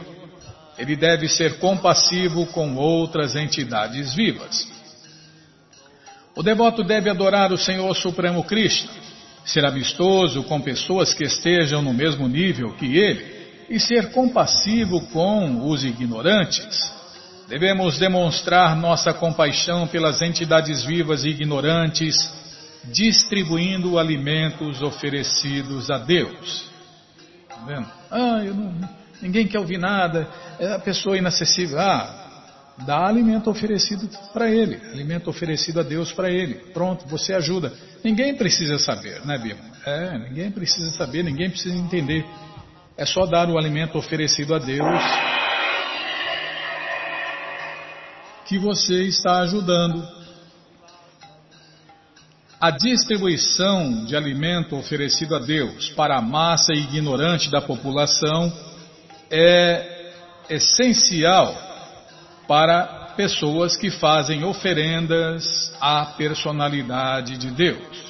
ele 0.78 0.96
deve 0.96 1.28
ser 1.28 1.60
compassivo 1.60 2.46
com 2.48 2.76
outras 2.76 3.36
entidades 3.36 4.16
vivas. 4.16 4.72
O 6.36 6.42
devoto 6.42 6.84
deve 6.84 7.10
adorar 7.10 7.52
o 7.52 7.58
Senhor 7.58 7.94
Supremo 7.96 8.44
Krishna, 8.44 8.90
ser 9.46 9.66
amistoso 9.66 10.44
com 10.44 10.62
pessoas 10.62 11.14
que 11.14 11.26
estejam 11.26 11.82
no 11.82 11.94
mesmo 11.94 12.28
nível 12.28 12.74
que 12.74 12.98
ele 12.98 13.44
e 13.70 13.80
ser 13.80 14.12
compassivo 14.12 15.02
com 15.08 15.70
os 15.70 15.84
ignorantes. 15.84 16.92
Devemos 17.50 18.00
demonstrar 18.00 18.76
nossa 18.76 19.14
compaixão 19.14 19.86
pelas 19.88 20.22
entidades 20.22 20.84
vivas 20.84 21.26
e 21.26 21.30
ignorantes, 21.30 22.16
distribuindo 22.86 24.00
alimentos 24.00 24.82
oferecidos 24.82 25.92
a 25.92 25.98
Deus 25.98 26.73
vendo? 27.66 27.88
Ah, 28.12 28.44
eu 28.44 28.54
não, 28.54 28.90
ninguém 29.22 29.48
quer 29.48 29.60
ouvir 29.60 29.78
nada, 29.78 30.28
é 30.60 30.74
a 30.74 30.80
pessoa 30.80 31.18
inacessível. 31.18 31.80
Ah, 31.80 32.24
dá 32.86 33.06
alimento 33.08 33.50
oferecido 33.50 34.10
para 34.32 34.50
ele, 34.50 34.80
alimento 34.92 35.30
oferecido 35.30 35.80
a 35.80 35.84
Deus 35.84 36.12
para 36.12 36.30
ele. 36.30 36.56
Pronto, 36.74 37.08
você 37.08 37.34
ajuda. 37.34 37.74
Ninguém 38.04 38.36
precisa 38.36 38.78
saber, 38.80 39.26
né, 39.26 39.38
Bima? 39.38 39.62
É, 39.86 40.18
ninguém 40.18 40.52
precisa 40.52 40.92
saber, 40.92 41.24
ninguém 41.24 41.50
precisa 41.50 41.76
entender. 41.76 42.26
É 42.98 43.06
só 43.06 43.26
dar 43.26 43.50
o 43.50 43.58
alimento 43.58 43.98
oferecido 43.98 44.54
a 44.54 44.60
Deus 44.60 45.04
que 48.46 48.60
você 48.60 49.04
está 49.04 49.40
ajudando 49.40 50.06
a 52.64 52.72
distribuição 52.72 54.06
de 54.06 54.16
alimento 54.16 54.78
oferecido 54.78 55.36
a 55.36 55.40
Deus 55.40 55.90
para 55.90 56.18
a 56.18 56.22
massa 56.22 56.72
ignorante 56.72 57.52
da 57.52 57.60
população 57.60 58.54
é 59.30 60.14
essencial 60.50 61.54
para 62.48 63.12
pessoas 63.18 63.76
que 63.76 63.92
fazem 63.92 64.46
oferendas 64.46 65.76
à 65.82 66.06
personalidade 66.18 67.38
de 67.38 67.52
Deus. 67.52 68.02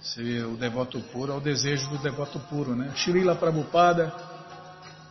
Se 0.00 0.20
o 0.40 0.56
devoto 0.56 0.98
puro 1.12 1.34
é 1.34 1.36
o 1.36 1.40
desejo 1.40 1.88
do 1.90 1.98
devoto 1.98 2.40
puro, 2.50 2.74
né? 2.74 2.90
Srila 2.96 3.36
Prabhupada 3.36 4.12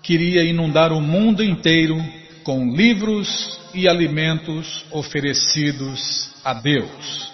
queria 0.02 0.44
inundar 0.44 0.92
o 0.92 1.00
mundo 1.00 1.42
inteiro 1.42 1.96
com 2.44 2.76
livros 2.76 3.58
e 3.74 3.88
alimentos 3.88 4.86
oferecidos 4.92 6.36
a 6.44 6.54
Deus. 6.54 7.33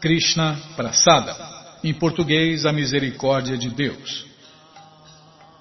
Krishna 0.00 0.58
Prasada. 0.76 1.36
Em 1.84 1.94
português, 1.94 2.64
a 2.64 2.72
misericórdia 2.72 3.56
de 3.56 3.70
Deus. 3.70 4.26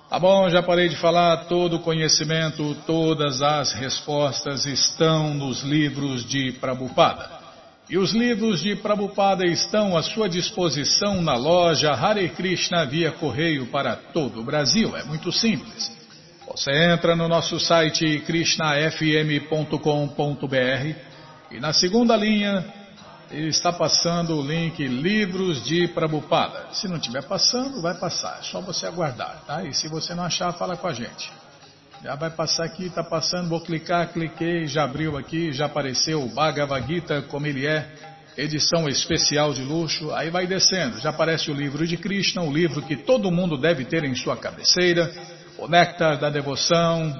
Tá 0.09 0.17
bom, 0.17 0.49
já 0.49 0.63
parei 0.63 0.89
de 0.89 0.95
falar, 0.95 1.45
todo 1.45 1.75
o 1.75 1.79
conhecimento, 1.79 2.75
todas 2.87 3.43
as 3.43 3.73
respostas 3.73 4.65
estão 4.65 5.35
nos 5.35 5.61
livros 5.61 6.27
de 6.27 6.53
Prabhupada. 6.53 7.29
E 7.89 7.97
os 7.97 8.13
livros 8.13 8.61
de 8.61 8.75
Prabhupada 8.75 9.45
estão 9.45 9.95
à 9.95 10.01
sua 10.01 10.27
disposição 10.27 11.21
na 11.21 11.35
loja 11.35 11.91
Hare 11.91 12.27
Krishna 12.29 12.85
via 12.85 13.11
correio 13.11 13.67
para 13.67 13.95
todo 13.95 14.39
o 14.39 14.43
Brasil. 14.43 14.97
É 14.97 15.03
muito 15.03 15.31
simples. 15.31 15.91
Você 16.47 16.71
entra 16.71 17.15
no 17.15 17.27
nosso 17.27 17.59
site 17.59 18.23
krishnafm.com.br 18.25 20.95
e 21.51 21.59
na 21.59 21.71
segunda 21.71 22.15
linha 22.15 22.78
está 23.32 23.71
passando 23.71 24.36
o 24.36 24.41
link 24.41 24.86
Livros 24.88 25.63
de 25.63 25.88
Prabupada. 25.89 26.67
Se 26.73 26.88
não 26.88 26.97
estiver 26.97 27.23
passando, 27.23 27.82
vai 27.82 27.93
passar. 27.93 28.39
É 28.39 28.43
só 28.43 28.59
você 28.61 28.88
aguardar, 28.88 29.43
tá? 29.45 29.63
E 29.63 29.73
se 29.73 29.88
você 29.88 30.15
não 30.15 30.23
achar, 30.23 30.51
fala 30.53 30.75
com 30.75 30.88
a 30.88 30.93
gente. 30.93 31.32
Já 32.03 32.15
vai 32.15 32.30
passar 32.30 32.65
aqui, 32.65 32.86
está 32.86 33.03
passando, 33.03 33.49
vou 33.49 33.59
clicar, 33.59 34.11
cliquei, 34.13 34.65
já 34.65 34.86
abriu 34.86 35.17
aqui, 35.17 35.51
já 35.51 35.65
apareceu 35.65 36.23
o 36.23 36.30
Bhagavad 36.30 36.88
Gita 36.88 37.21
como 37.23 37.45
ele 37.45 37.67
é, 37.67 37.93
edição 38.38 38.88
especial 38.88 39.53
de 39.53 39.63
luxo, 39.63 40.13
aí 40.13 40.30
vai 40.30 40.47
descendo, 40.47 40.97
já 40.99 41.09
aparece 41.09 41.51
o 41.51 41.53
livro 41.53 41.86
de 41.86 41.97
Krishna, 41.97 42.41
o 42.41 42.53
livro 42.53 42.82
que 42.82 42.95
todo 42.95 43.30
mundo 43.30 43.57
deve 43.57 43.84
ter 43.84 44.05
em 44.05 44.15
sua 44.15 44.38
cabeceira, 44.38 45.11
o 45.57 45.67
Néctar 45.67 46.17
da 46.17 46.30
Devoção, 46.30 47.13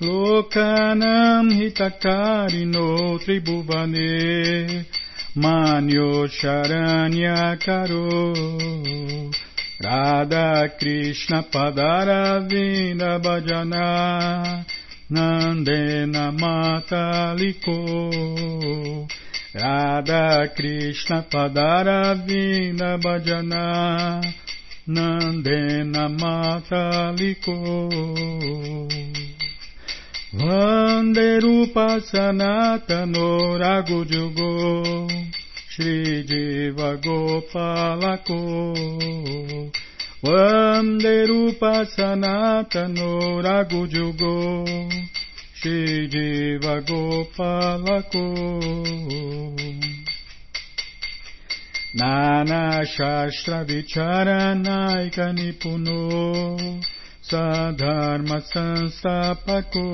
Lokanam 0.01 1.51
hitakarino 1.53 3.19
tribhuvane 3.21 4.87
manyo 5.37 6.27
karo 7.61 8.35
Radha 9.83 10.69
Krishna 10.79 11.43
Padaravinda 11.51 13.19
Bhajana 13.19 14.67
Nandena 15.11 16.31
Mataliko. 16.39 17.79
Radha 19.55 20.49
Krishna 20.55 21.25
Padaravinda 21.33 23.01
Bhajana 23.01 24.23
Nandena 24.87 26.09
Mataliko. 26.21 27.57
Vanderupa 30.35 32.01
Sanatano 32.05 33.57
Ragujugo 33.59 35.40
Shri 35.81 36.25
Jiva 36.29 37.01
Gopalako. 37.01 38.37
Vanderupa 40.23 41.87
Sanatano 41.97 43.41
Ragujugo. 43.41 44.67
Shri 45.55 46.09
Jiva 46.13 46.83
Gopalako. 46.85 48.27
Nana 51.95 52.85
Shastra 52.85 53.65
Vicharanaika 53.65 55.33
Nipuno. 55.33 56.83
Sadharma 57.23 58.43
Sansapako 58.53 59.87